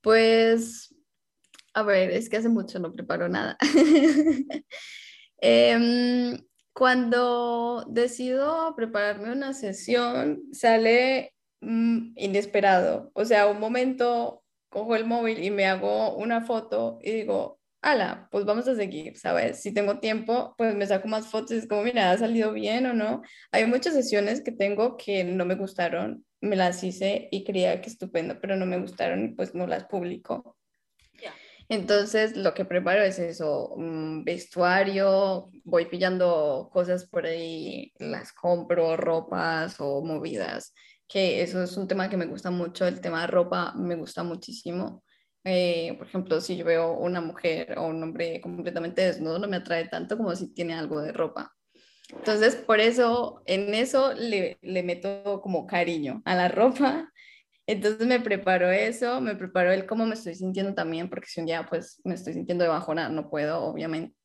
Pues, 0.01 0.93
a 1.73 1.83
ver, 1.83 2.11
es 2.11 2.29
que 2.29 2.37
hace 2.37 2.49
mucho 2.49 2.79
no 2.79 2.91
preparo 2.93 3.29
nada. 3.29 3.57
Em, 5.45 6.37
cuando 6.71 7.83
decido 7.89 8.73
prepararme 8.77 9.33
una 9.33 9.53
sesión, 9.53 10.41
sale 10.53 11.33
mm, 11.59 12.13
inesperado. 12.15 13.11
O 13.13 13.25
sea, 13.25 13.47
un 13.47 13.59
momento 13.59 14.42
cojo 14.73 14.95
el 14.95 15.05
móvil 15.05 15.43
y 15.43 15.51
me 15.51 15.67
hago 15.67 16.15
una 16.15 16.41
foto 16.41 16.97
y 17.01 17.11
digo, 17.11 17.59
ala, 17.81 18.27
pues 18.31 18.43
vamos 18.43 18.67
a 18.67 18.75
seguir, 18.75 19.17
¿sabes? 19.17 19.61
Si 19.61 19.71
tengo 19.73 19.99
tiempo, 19.99 20.55
pues 20.57 20.73
me 20.75 20.87
saco 20.87 21.07
más 21.07 21.27
fotos 21.27 21.51
y 21.51 21.57
es 21.57 21.67
como, 21.67 21.83
mira, 21.83 22.11
ha 22.11 22.17
salido 22.17 22.51
bien 22.51 22.87
o 22.87 22.93
no. 22.93 23.21
Hay 23.51 23.67
muchas 23.67 23.93
sesiones 23.93 24.41
que 24.41 24.51
tengo 24.51 24.97
que 24.97 25.23
no 25.23 25.45
me 25.45 25.55
gustaron, 25.55 26.25
me 26.41 26.55
las 26.55 26.83
hice 26.83 27.27
y 27.31 27.43
creía 27.43 27.81
que 27.81 27.89
estupendo, 27.89 28.39
pero 28.41 28.55
no 28.55 28.65
me 28.65 28.79
gustaron 28.79 29.25
y 29.25 29.27
pues 29.29 29.53
no 29.53 29.67
las 29.67 29.85
publico. 29.85 30.57
Entonces, 31.69 32.35
lo 32.35 32.53
que 32.53 32.65
preparo 32.65 33.03
es 33.03 33.19
eso, 33.19 33.69
un 33.69 34.23
vestuario, 34.25 35.49
voy 35.63 35.85
pillando 35.85 36.69
cosas 36.73 37.07
por 37.07 37.25
ahí, 37.25 37.93
las 37.99 38.33
compro, 38.33 38.97
ropas 38.97 39.77
o 39.79 40.03
movidas, 40.03 40.73
que 41.07 41.41
eso 41.41 41.61
es 41.63 41.77
un 41.77 41.87
tema 41.87 42.09
que 42.09 42.17
me 42.17 42.25
gusta 42.25 42.51
mucho, 42.51 42.87
el 42.87 43.01
tema 43.01 43.21
de 43.21 43.27
ropa 43.27 43.73
me 43.75 43.95
gusta 43.95 44.23
muchísimo. 44.23 45.03
Eh, 45.43 45.95
por 45.97 46.07
ejemplo, 46.07 46.39
si 46.39 46.55
yo 46.55 46.65
veo 46.65 46.93
una 46.93 47.19
mujer 47.19 47.77
o 47.77 47.87
un 47.87 48.01
hombre 48.01 48.39
completamente 48.41 49.01
desnudo, 49.01 49.39
no 49.39 49.47
me 49.47 49.57
atrae 49.57 49.87
tanto 49.89 50.17
como 50.17 50.35
si 50.35 50.53
tiene 50.53 50.73
algo 50.73 51.01
de 51.01 51.11
ropa. 51.11 51.53
Entonces, 52.09 52.55
por 52.55 52.79
eso, 52.79 53.41
en 53.45 53.73
eso 53.73 54.13
le, 54.13 54.57
le 54.61 54.83
meto 54.83 55.41
como 55.41 55.67
cariño 55.67 56.21
a 56.25 56.35
la 56.35 56.47
ropa. 56.49 57.09
Entonces 57.65 58.05
me 58.07 58.19
preparo 58.19 58.69
eso, 58.71 59.21
me 59.21 59.35
preparo 59.35 59.71
el 59.71 59.85
cómo 59.85 60.05
me 60.05 60.15
estoy 60.15 60.35
sintiendo 60.35 60.73
también, 60.73 61.09
porque 61.09 61.27
si 61.27 61.39
un 61.39 61.45
día 61.45 61.65
pues 61.65 62.01
me 62.03 62.13
estoy 62.13 62.33
sintiendo 62.33 62.65
de 62.65 62.69
bajona, 62.69 63.07
no 63.09 63.29
puedo, 63.29 63.63
obviamente. 63.63 64.15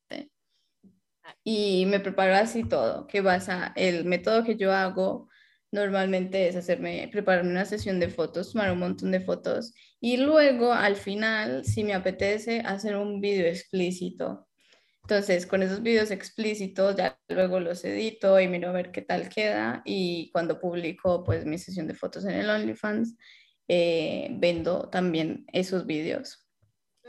Y 1.45 1.87
me 1.87 2.01
preparo 2.01 2.35
así 2.35 2.65
todo, 2.65 3.07
que 3.07 3.21
basa 3.21 3.73
el 3.77 4.05
método 4.07 4.45
que 4.45 4.57
yo 4.57 4.73
hago 4.73 5.29
normalmente 5.71 6.49
es 6.49 6.57
hacerme, 6.57 7.09
prepararme 7.13 7.51
una 7.51 7.65
sesión 7.65 8.01
de 8.01 8.09
fotos, 8.09 8.53
tomar 8.53 8.73
un 8.73 8.79
montón 8.79 9.11
de 9.11 9.21
fotos 9.21 9.75
y 10.01 10.17
luego 10.17 10.73
al 10.73 10.97
final, 10.97 11.65
si 11.65 11.85
me 11.85 11.95
apetece, 11.95 12.61
hacer 12.61 12.97
un 12.97 13.21
vídeo 13.21 13.47
explícito. 13.47 14.49
Entonces, 15.03 15.47
con 15.47 15.63
esos 15.63 15.83
vídeos 15.83 16.11
explícitos 16.11 16.97
ya 16.97 17.19
luego 17.29 17.61
los 17.61 17.85
edito 17.85 18.39
y 18.41 18.49
miro 18.49 18.69
a 18.69 18.73
ver 18.73 18.93
qué 18.93 19.01
tal 19.03 19.29
queda 19.29 19.83
y 19.85 20.31
cuando 20.33 20.61
publico 20.61 21.25
pues 21.25 21.47
mi 21.47 21.59
sesión 21.59 21.87
de 21.87 21.95
fotos 21.95 22.25
en 22.27 22.33
el 22.33 22.51
OnlyFans, 22.51 23.17
eh, 23.69 24.29
vendo 24.33 24.89
también 24.91 25.47
esos 25.53 25.87
vídeos. 25.87 26.47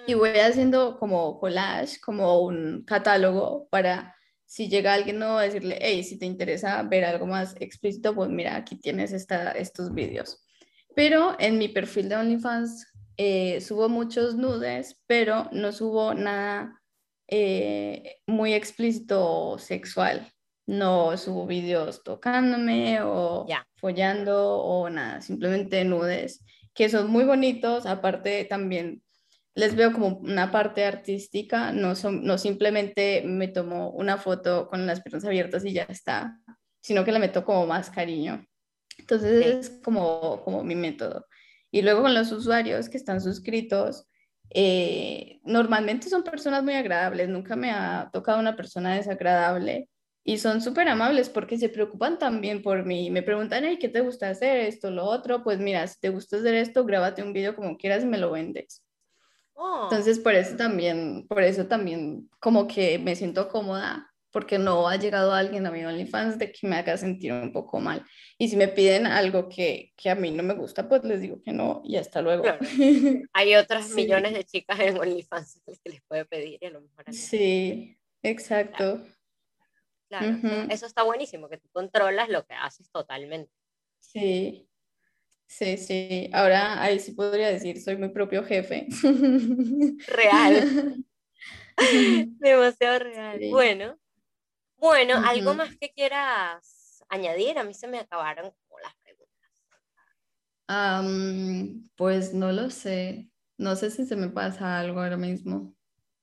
Y 0.07 0.15
mm. 0.15 0.17
voy 0.17 0.29
haciendo 0.31 0.97
como 0.97 1.39
collage, 1.39 1.99
como 1.99 2.41
un 2.41 2.83
catálogo 2.85 3.67
para 3.69 4.15
si 4.49 4.67
llega 4.67 4.95
alguien 4.95 5.19
nuevo, 5.19 5.37
decirle, 5.37 5.77
hey, 5.79 6.03
si 6.03 6.17
te 6.17 6.25
interesa 6.25 6.81
ver 6.81 7.05
algo 7.05 7.27
más 7.27 7.55
explícito, 7.59 8.15
pues 8.15 8.31
mira, 8.31 8.55
aquí 8.55 8.77
tienes 8.77 9.13
esta, 9.13 9.51
estos 9.51 9.93
vídeos. 9.93 10.43
Pero 10.95 11.35
en 11.39 11.59
mi 11.59 11.67
perfil 11.67 12.09
de 12.09 12.15
OnlyFans 12.15 12.91
eh, 13.15 13.61
subo 13.61 13.89
muchos 13.89 14.33
nudes, 14.33 15.03
pero 15.05 15.47
no 15.51 15.71
subo 15.71 16.15
nada 16.15 16.81
eh, 17.27 18.21
muy 18.25 18.53
explícito 18.53 19.59
sexual. 19.59 20.27
No 20.65 21.15
subo 21.15 21.45
vídeos 21.45 22.03
tocándome 22.03 23.03
o 23.03 23.45
follando 23.75 24.57
o 24.57 24.89
nada, 24.89 25.21
simplemente 25.21 25.85
nudes, 25.85 26.43
que 26.73 26.89
son 26.89 27.11
muy 27.11 27.23
bonitos. 27.23 27.85
Aparte 27.85 28.45
también 28.45 29.03
les 29.55 29.75
veo 29.75 29.91
como 29.91 30.17
una 30.19 30.51
parte 30.51 30.85
artística, 30.85 31.71
no, 31.71 31.95
son, 31.95 32.23
no 32.23 32.37
simplemente 32.37 33.23
me 33.25 33.47
tomo 33.47 33.91
una 33.91 34.17
foto 34.17 34.67
con 34.67 34.85
las 34.87 35.01
piernas 35.01 35.25
abiertas 35.25 35.65
y 35.65 35.73
ya 35.73 35.83
está, 35.83 36.39
sino 36.81 37.03
que 37.03 37.11
le 37.11 37.19
meto 37.19 37.43
como 37.43 37.67
más 37.67 37.89
cariño. 37.89 38.45
Entonces 38.97 39.45
es 39.45 39.69
como, 39.83 40.41
como 40.43 40.63
mi 40.63 40.75
método. 40.75 41.25
Y 41.71 41.81
luego 41.81 42.01
con 42.03 42.13
los 42.13 42.31
usuarios 42.31 42.89
que 42.89 42.97
están 42.97 43.21
suscritos, 43.21 44.07
eh, 44.51 45.39
normalmente 45.43 46.09
son 46.09 46.23
personas 46.23 46.63
muy 46.63 46.73
agradables, 46.73 47.29
nunca 47.29 47.55
me 47.55 47.71
ha 47.71 48.09
tocado 48.11 48.39
una 48.39 48.55
persona 48.55 48.95
desagradable 48.95 49.87
y 50.23 50.37
son 50.37 50.61
súper 50.61 50.87
amables 50.89 51.29
porque 51.29 51.57
se 51.57 51.69
preocupan 51.69 52.19
también 52.19 52.61
por 52.61 52.85
mí. 52.85 53.09
Me 53.09 53.23
preguntan, 53.23 53.65
¿y 53.65 53.79
¿qué 53.79 53.89
te 53.89 54.01
gusta 54.01 54.29
hacer? 54.29 54.57
Esto, 54.57 54.91
lo 54.91 55.05
otro. 55.05 55.43
Pues 55.43 55.59
mira, 55.59 55.87
si 55.87 55.99
te 55.99 56.09
gusta 56.09 56.37
hacer 56.37 56.55
esto, 56.55 56.85
grábate 56.85 57.23
un 57.23 57.33
video 57.33 57.55
como 57.55 57.77
quieras 57.77 58.03
y 58.03 58.07
me 58.07 58.17
lo 58.17 58.31
vendes. 58.31 58.83
Oh. 59.61 59.89
Entonces, 59.91 60.19
por 60.19 60.33
eso 60.35 60.55
también, 60.55 61.27
por 61.27 61.43
eso 61.43 61.67
también 61.67 62.29
como 62.39 62.65
que 62.65 62.97
me 62.97 63.15
siento 63.15 63.49
cómoda 63.49 64.09
porque 64.31 64.57
no 64.57 64.87
ha 64.87 64.95
llegado 64.95 65.33
alguien 65.33 65.65
a 65.65 65.71
mi 65.71 65.83
OnlyFans 65.83 66.37
de 66.37 66.51
que 66.51 66.65
me 66.65 66.77
haga 66.77 66.95
sentir 66.97 67.33
un 67.33 67.51
poco 67.51 67.79
mal. 67.79 68.05
Y 68.37 68.47
si 68.47 68.55
me 68.55 68.69
piden 68.69 69.05
algo 69.05 69.49
que, 69.49 69.91
que 69.97 70.09
a 70.09 70.15
mí 70.15 70.31
no 70.31 70.43
me 70.43 70.53
gusta, 70.53 70.87
pues 70.87 71.03
les 71.03 71.19
digo 71.19 71.41
que 71.41 71.51
no 71.51 71.81
y 71.83 71.97
hasta 71.97 72.21
luego. 72.21 72.43
Hay 73.33 73.55
otras 73.55 73.89
millones 73.91 74.33
de 74.33 74.45
chicas 74.45 74.79
en 74.79 74.97
OnlyFans 74.97 75.61
que 75.83 75.89
les 75.89 76.01
puede 76.03 76.23
pedir 76.23 76.57
y 76.61 76.65
a 76.65 76.69
lo 76.69 76.81
mejor. 76.81 77.05
Sí, 77.11 77.97
exacto. 78.23 79.03
Claro, 80.07 80.39
eso 80.71 80.85
está 80.85 81.03
buenísimo, 81.03 81.49
que 81.49 81.57
tú 81.57 81.67
controlas 81.71 82.29
lo 82.29 82.45
que 82.45 82.53
haces 82.53 82.89
totalmente. 82.89 83.51
Sí, 83.99 84.68
Sí, 85.49 85.77
sí. 85.77 86.29
Ahora 86.31 86.79
ahí 86.81 86.99
sí 86.99 87.13
podría 87.13 87.47
decir, 87.47 87.81
soy 87.81 87.97
mi 87.97 88.09
propio 88.09 88.43
jefe. 88.43 88.87
Real. 90.07 91.03
Demasiado 92.39 92.99
real. 92.99 93.39
Bueno, 93.49 93.97
bueno, 94.77 95.15
¿algo 95.25 95.55
más 95.55 95.75
que 95.77 95.91
quieras 95.91 97.03
añadir? 97.09 97.57
A 97.57 97.63
mí 97.63 97.73
se 97.73 97.87
me 97.87 97.97
acabaron 97.97 98.51
como 98.51 98.79
las 98.79 98.95
preguntas. 98.97 99.51
pues 101.95 102.33
no 102.35 102.51
lo 102.51 102.69
sé. 102.69 103.31
No 103.57 103.75
sé 103.75 103.89
si 103.89 104.05
se 104.05 104.15
me 104.15 104.29
pasa 104.29 104.79
algo 104.79 105.01
ahora 105.01 105.17
mismo. 105.17 105.73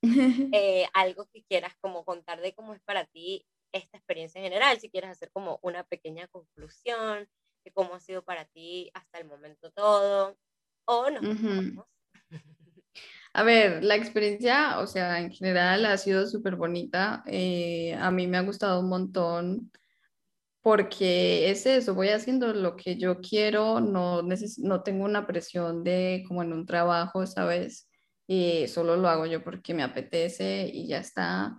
Eh, 0.52 0.86
algo 0.94 1.26
que 1.32 1.42
quieras 1.42 1.74
como 1.80 2.04
contar 2.04 2.40
de 2.40 2.54
cómo 2.54 2.74
es 2.74 2.80
para 2.82 3.06
ti 3.06 3.44
esta 3.72 3.96
experiencia 3.96 4.38
en 4.38 4.44
general, 4.44 4.78
si 4.78 4.88
quieres 4.88 5.10
hacer 5.10 5.32
como 5.32 5.58
una 5.62 5.82
pequeña 5.82 6.28
conclusión 6.28 7.28
cómo 7.72 7.94
ha 7.94 8.00
sido 8.00 8.22
para 8.22 8.44
ti 8.44 8.90
hasta 8.94 9.18
el 9.18 9.26
momento 9.26 9.70
todo, 9.70 10.36
o 10.86 11.10
no. 11.10 11.86
A 13.32 13.42
ver, 13.42 13.84
la 13.84 13.96
experiencia, 13.96 14.78
o 14.78 14.86
sea, 14.86 15.20
en 15.20 15.30
general 15.30 15.84
ha 15.84 15.98
sido 15.98 16.26
súper 16.26 16.56
bonita. 16.56 17.22
Eh, 17.26 17.94
a 18.00 18.10
mí 18.10 18.26
me 18.26 18.38
ha 18.38 18.40
gustado 18.40 18.80
un 18.80 18.88
montón 18.88 19.70
porque 20.62 21.50
es 21.50 21.64
eso, 21.66 21.94
voy 21.94 22.08
haciendo 22.08 22.52
lo 22.52 22.74
que 22.74 22.96
yo 22.96 23.20
quiero, 23.20 23.78
no, 23.80 24.22
no 24.22 24.82
tengo 24.82 25.04
una 25.04 25.26
presión 25.26 25.84
de 25.84 26.24
como 26.26 26.42
en 26.42 26.52
un 26.52 26.66
trabajo, 26.66 27.24
¿sabes? 27.26 27.88
Y 28.26 28.66
solo 28.66 28.96
lo 28.96 29.08
hago 29.08 29.26
yo 29.26 29.44
porque 29.44 29.74
me 29.74 29.84
apetece 29.84 30.68
y 30.72 30.88
ya 30.88 30.98
está. 30.98 31.56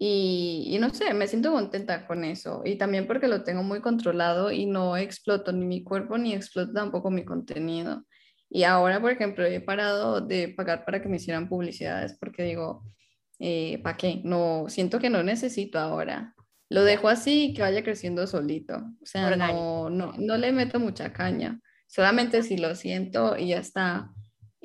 Y, 0.00 0.76
no 0.80 0.90
sé, 0.94 1.12
me 1.12 1.26
siento 1.26 1.50
contenta 1.50 2.06
con 2.06 2.22
eso. 2.22 2.62
Y 2.64 2.76
también 2.76 3.08
porque 3.08 3.26
lo 3.26 3.42
tengo 3.42 3.64
muy 3.64 3.80
controlado 3.80 4.52
y 4.52 4.64
no 4.64 4.96
exploto 4.96 5.52
ni 5.52 5.66
mi 5.66 5.82
cuerpo 5.82 6.16
ni 6.18 6.34
exploto 6.34 6.72
tampoco 6.72 7.10
mi 7.10 7.24
contenido. 7.24 8.04
Y 8.48 8.62
ahora, 8.62 9.00
por 9.00 9.10
ejemplo, 9.10 9.44
he 9.44 9.60
parado 9.60 10.20
de 10.20 10.50
pagar 10.50 10.84
para 10.84 11.02
que 11.02 11.08
me 11.08 11.16
hicieran 11.16 11.48
publicidades 11.48 12.16
porque 12.18 12.44
digo, 12.44 12.84
eh, 13.40 13.80
¿para 13.82 13.96
qué? 13.96 14.20
No, 14.24 14.66
siento 14.68 15.00
que 15.00 15.10
no 15.10 15.24
necesito 15.24 15.80
ahora. 15.80 16.34
Lo 16.70 16.84
dejo 16.84 17.08
así 17.08 17.46
y 17.46 17.54
que 17.54 17.62
vaya 17.62 17.82
creciendo 17.82 18.26
solito. 18.28 18.76
O 19.02 19.06
sea, 19.06 19.34
no, 19.34 19.90
no, 19.90 20.12
no 20.16 20.36
le 20.36 20.52
meto 20.52 20.78
mucha 20.78 21.12
caña. 21.12 21.60
Solamente 21.88 22.44
si 22.44 22.56
lo 22.56 22.76
siento 22.76 23.36
y 23.36 23.48
ya 23.48 23.58
está. 23.58 24.10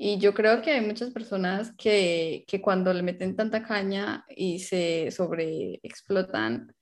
Y 0.05 0.17
yo 0.17 0.33
creo 0.33 0.61
que 0.61 0.71
hay 0.71 0.81
muchas 0.81 1.11
personas 1.11 1.71
que, 1.77 2.43
que 2.45 2.61
cuando 2.61 2.93
le 2.93 3.01
meten 3.03 3.37
tanta 3.37 3.63
caña 3.63 4.25
y 4.27 4.59
se 4.59 5.09
sobreexplotan, 5.11 6.75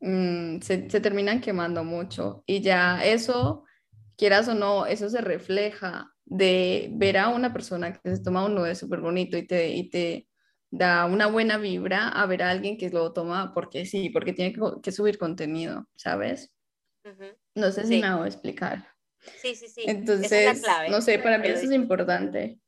mmm, 0.00 0.58
se, 0.60 0.88
se, 0.88 1.00
terminan 1.02 1.42
quemando 1.42 1.84
mucho. 1.84 2.42
Y 2.46 2.62
ya 2.62 3.04
eso, 3.04 3.66
quieras 4.16 4.48
o 4.48 4.54
no, 4.54 4.86
eso 4.86 5.10
se 5.10 5.20
refleja 5.20 6.10
de 6.24 6.88
ver 6.94 7.18
a 7.18 7.28
una 7.28 7.52
persona 7.52 7.92
que 7.92 8.16
se 8.16 8.22
toma 8.22 8.46
un 8.46 8.54
nudo 8.54 8.74
súper 8.74 9.00
bonito 9.02 9.36
y 9.36 9.46
te, 9.46 9.68
y 9.68 9.90
te 9.90 10.26
da 10.70 11.04
una 11.04 11.26
buena 11.26 11.58
vibra 11.58 12.08
a 12.08 12.24
ver 12.24 12.42
a 12.42 12.48
alguien 12.48 12.78
que 12.78 12.88
lo 12.88 13.12
toma 13.12 13.52
porque 13.52 13.84
sí, 13.84 14.08
porque 14.08 14.32
tiene 14.32 14.54
que, 14.54 14.60
que 14.82 14.92
subir 14.92 15.18
contenido, 15.18 15.86
¿sabes? 15.94 16.50
No 17.54 17.70
sé 17.70 17.84
si 17.84 18.00
me 18.00 18.06
hago 18.06 18.24
explicar. 18.24 18.88
Sí, 19.42 19.54
sí, 19.54 19.68
sí. 19.68 19.82
Entonces, 19.86 20.62
no 20.88 21.02
sé, 21.02 21.18
para 21.18 21.36
mí 21.36 21.48
eso 21.48 21.66
es 21.66 21.72
importante. 21.72 22.61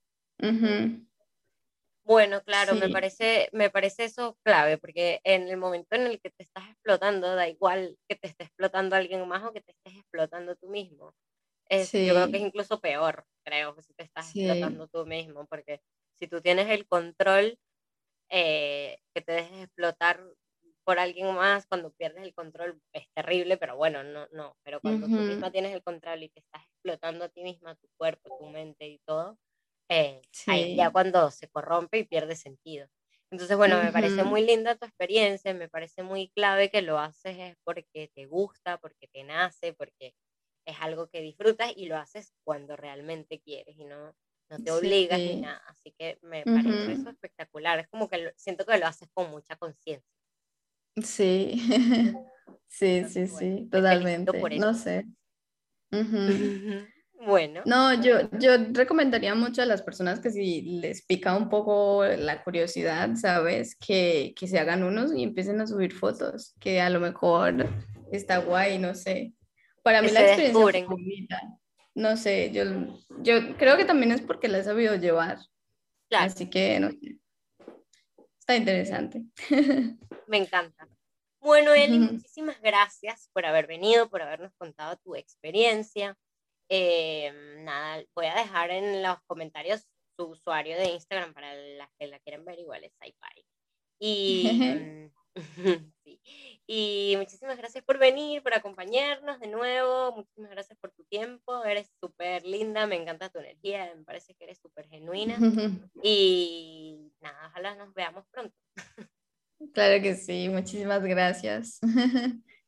Bueno, 2.06 2.42
claro, 2.44 2.76
me, 2.76 2.90
parece, 2.90 3.48
me 3.52 3.70
parece 3.70 4.04
eso 4.04 4.36
clave, 4.44 4.76
porque 4.76 5.20
en 5.24 5.48
el 5.48 5.56
momento 5.56 5.96
en 5.96 6.02
el 6.02 6.20
que 6.20 6.28
te 6.30 6.42
estás 6.42 6.68
explotando, 6.68 7.34
da 7.34 7.48
igual 7.48 7.98
que 8.06 8.16
te 8.16 8.28
esté 8.28 8.44
explotando 8.44 8.94
alguien 8.94 9.26
más 9.26 9.42
o 9.42 9.52
que 9.54 9.62
te 9.62 9.72
estés 9.72 9.94
explotando 10.00 10.54
tú 10.56 10.68
mismo. 10.68 11.14
Es, 11.68 11.96
Yo 12.02 12.14
creo 12.14 12.30
que 12.30 12.38
es 12.38 12.42
incluso 12.44 12.80
peor, 12.80 13.26
creo, 13.44 13.76
que 13.76 13.82
si 13.82 13.94
te 13.94 14.04
estás 14.04 14.30
explotando 14.30 14.88
tú 14.88 15.06
mismo, 15.06 15.46
porque 15.46 15.80
si 16.18 16.28
tú 16.28 16.42
tienes 16.42 16.68
el 16.70 16.86
control, 16.88 17.58
eh, 18.30 18.98
que 19.14 19.22
te 19.22 19.32
dejes 19.32 19.64
explotar 19.64 20.20
por 20.84 20.98
alguien 20.98 21.34
más 21.34 21.66
cuando 21.66 21.92
pierdes 21.92 22.24
el 22.24 22.34
control 22.34 22.80
es 22.92 23.06
terrible, 23.14 23.56
pero 23.58 23.76
bueno, 23.76 24.04
no, 24.04 24.26
no, 24.32 24.56
pero 24.64 24.80
cuando 24.82 25.08
tú 25.10 25.22
misma 25.24 25.50
tienes 25.52 25.74
el 25.74 25.82
control 25.82 26.22
y 26.24 26.28
te 26.30 26.40
estás 26.40 26.62
explotando 26.64 27.24
a 27.26 27.28
ti 27.30 27.42
misma, 27.42 27.76
tu 27.76 27.88
cuerpo, 27.96 28.38
tu 28.38 28.46
mente 28.46 28.86
y 28.88 28.98
todo, 29.06 29.38
eh, 29.88 30.22
ahí 30.46 30.74
ya 30.76 30.90
cuando 30.90 31.30
se 31.30 31.48
corrompe 31.48 31.98
y 31.98 32.04
pierde 32.04 32.36
sentido. 32.36 32.88
Entonces, 33.30 33.56
bueno, 33.56 33.80
me 33.82 33.92
parece 33.92 34.24
muy 34.24 34.42
linda 34.46 34.76
tu 34.76 34.86
experiencia, 34.86 35.54
me 35.54 35.68
parece 35.68 36.02
muy 36.02 36.30
clave 36.30 36.70
que 36.70 36.82
lo 36.82 36.98
haces 36.98 37.36
es 37.38 37.56
porque 37.64 38.10
te 38.14 38.26
gusta, 38.26 38.78
porque 38.78 39.08
te 39.08 39.24
nace, 39.24 39.72
porque 39.74 40.14
es 40.66 40.76
algo 40.80 41.08
que 41.08 41.20
disfrutas 41.20 41.72
y 41.76 41.86
lo 41.86 41.96
haces 41.96 42.34
cuando 42.44 42.76
realmente 42.76 43.40
quieres 43.40 43.76
y 43.78 43.84
no, 43.84 44.14
no 44.50 44.60
te 44.60 44.70
obligas 44.70 45.22
ni 45.24 45.36
nada. 45.36 45.62
Así 45.66 45.92
que 45.98 46.18
me 46.22 46.46
parece 46.46 46.92
eso 46.92 47.10
espectacular. 47.10 47.78
Es 47.80 47.88
como 47.88 48.08
que 48.08 48.32
siento 48.36 48.64
que 48.66 48.78
lo 48.78 48.86
haces 48.86 49.08
con 49.14 49.30
mucha 49.30 49.56
conciencia. 49.56 50.14
Sí, 51.02 51.54
sí, 52.68 53.04
sí, 53.04 53.26
sí, 53.28 53.68
totalmente. 53.70 54.50
No 54.52 54.74
sé. 54.74 55.06
Bueno. 57.26 57.62
No, 57.64 57.94
yo, 58.02 58.28
yo 58.38 58.50
recomendaría 58.72 59.34
mucho 59.34 59.62
a 59.62 59.66
las 59.66 59.82
personas 59.82 60.20
que 60.20 60.30
si 60.30 60.62
les 60.62 61.04
pica 61.04 61.36
un 61.36 61.48
poco 61.48 62.04
la 62.04 62.42
curiosidad, 62.42 63.14
¿sabes? 63.16 63.76
Que, 63.76 64.34
que 64.36 64.46
se 64.46 64.58
hagan 64.58 64.82
unos 64.82 65.14
y 65.14 65.22
empiecen 65.22 65.60
a 65.60 65.66
subir 65.66 65.92
fotos, 65.92 66.54
que 66.60 66.80
a 66.80 66.90
lo 66.90 67.00
mejor 67.00 67.68
está 68.12 68.38
guay, 68.38 68.78
no 68.78 68.94
sé. 68.94 69.32
Para 69.82 70.02
mí 70.02 70.10
la 70.10 70.20
experiencia 70.20 70.80
es 70.80 70.86
bonita. 70.86 71.40
No 71.94 72.16
sé, 72.16 72.50
yo, 72.52 72.64
yo 73.22 73.56
creo 73.56 73.76
que 73.76 73.84
también 73.84 74.12
es 74.12 74.20
porque 74.20 74.48
la 74.48 74.58
he 74.58 74.64
sabido 74.64 74.96
llevar. 74.96 75.38
Así 76.10 76.48
que, 76.50 76.80
no 76.80 76.90
sé. 76.90 77.18
Está 78.38 78.56
interesante. 78.56 79.22
Me 80.26 80.38
encanta. 80.38 80.88
Bueno, 81.40 81.74
Eli, 81.74 81.98
muchísimas 81.98 82.60
gracias 82.62 83.28
por 83.32 83.44
haber 83.44 83.66
venido, 83.66 84.08
por 84.08 84.22
habernos 84.22 84.54
contado 84.54 84.96
tu 84.96 85.14
experiencia. 85.14 86.16
Eh, 86.68 87.32
nada, 87.62 88.02
voy 88.14 88.26
a 88.26 88.34
dejar 88.34 88.70
en 88.70 89.02
los 89.02 89.18
comentarios 89.26 89.86
su 90.16 90.26
usuario 90.26 90.76
de 90.76 90.90
Instagram 90.92 91.34
para 91.34 91.54
las 91.54 91.88
que 91.98 92.06
la 92.06 92.18
quieran 92.20 92.44
ver, 92.44 92.58
igual 92.58 92.84
es 92.84 92.92
SciPy. 92.92 93.46
Y, 93.98 95.10
sí. 96.04 96.20
y 96.66 97.14
muchísimas 97.16 97.56
gracias 97.56 97.84
por 97.84 97.98
venir, 97.98 98.42
por 98.42 98.54
acompañarnos 98.54 99.40
de 99.40 99.48
nuevo. 99.48 100.12
Muchísimas 100.12 100.50
gracias 100.50 100.78
por 100.78 100.92
tu 100.92 101.04
tiempo. 101.04 101.64
Eres 101.64 101.90
súper 102.00 102.44
linda, 102.44 102.86
me 102.86 102.96
encanta 102.96 103.30
tu 103.30 103.38
energía, 103.38 103.92
me 103.96 104.04
parece 104.04 104.34
que 104.34 104.44
eres 104.44 104.58
súper 104.60 104.88
genuina. 104.88 105.36
Y 106.02 107.12
nada, 107.20 107.48
ojalá 107.48 107.74
nos 107.76 107.94
veamos 107.94 108.26
pronto. 108.30 108.54
Claro 109.72 110.02
que 110.02 110.14
sí, 110.14 110.48
muchísimas 110.48 111.02
gracias. 111.02 111.80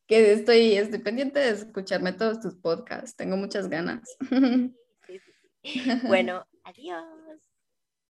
Que 0.07 0.32
estoy, 0.32 0.74
estoy 0.74 1.00
pendiente 1.00 1.40
de 1.40 1.50
escucharme 1.50 2.12
todos 2.12 2.40
tus 2.40 2.54
podcasts, 2.54 3.16
tengo 3.16 3.36
muchas 3.36 3.68
ganas. 3.68 4.16
Bueno, 6.07 6.46
adiós. 6.64 7.55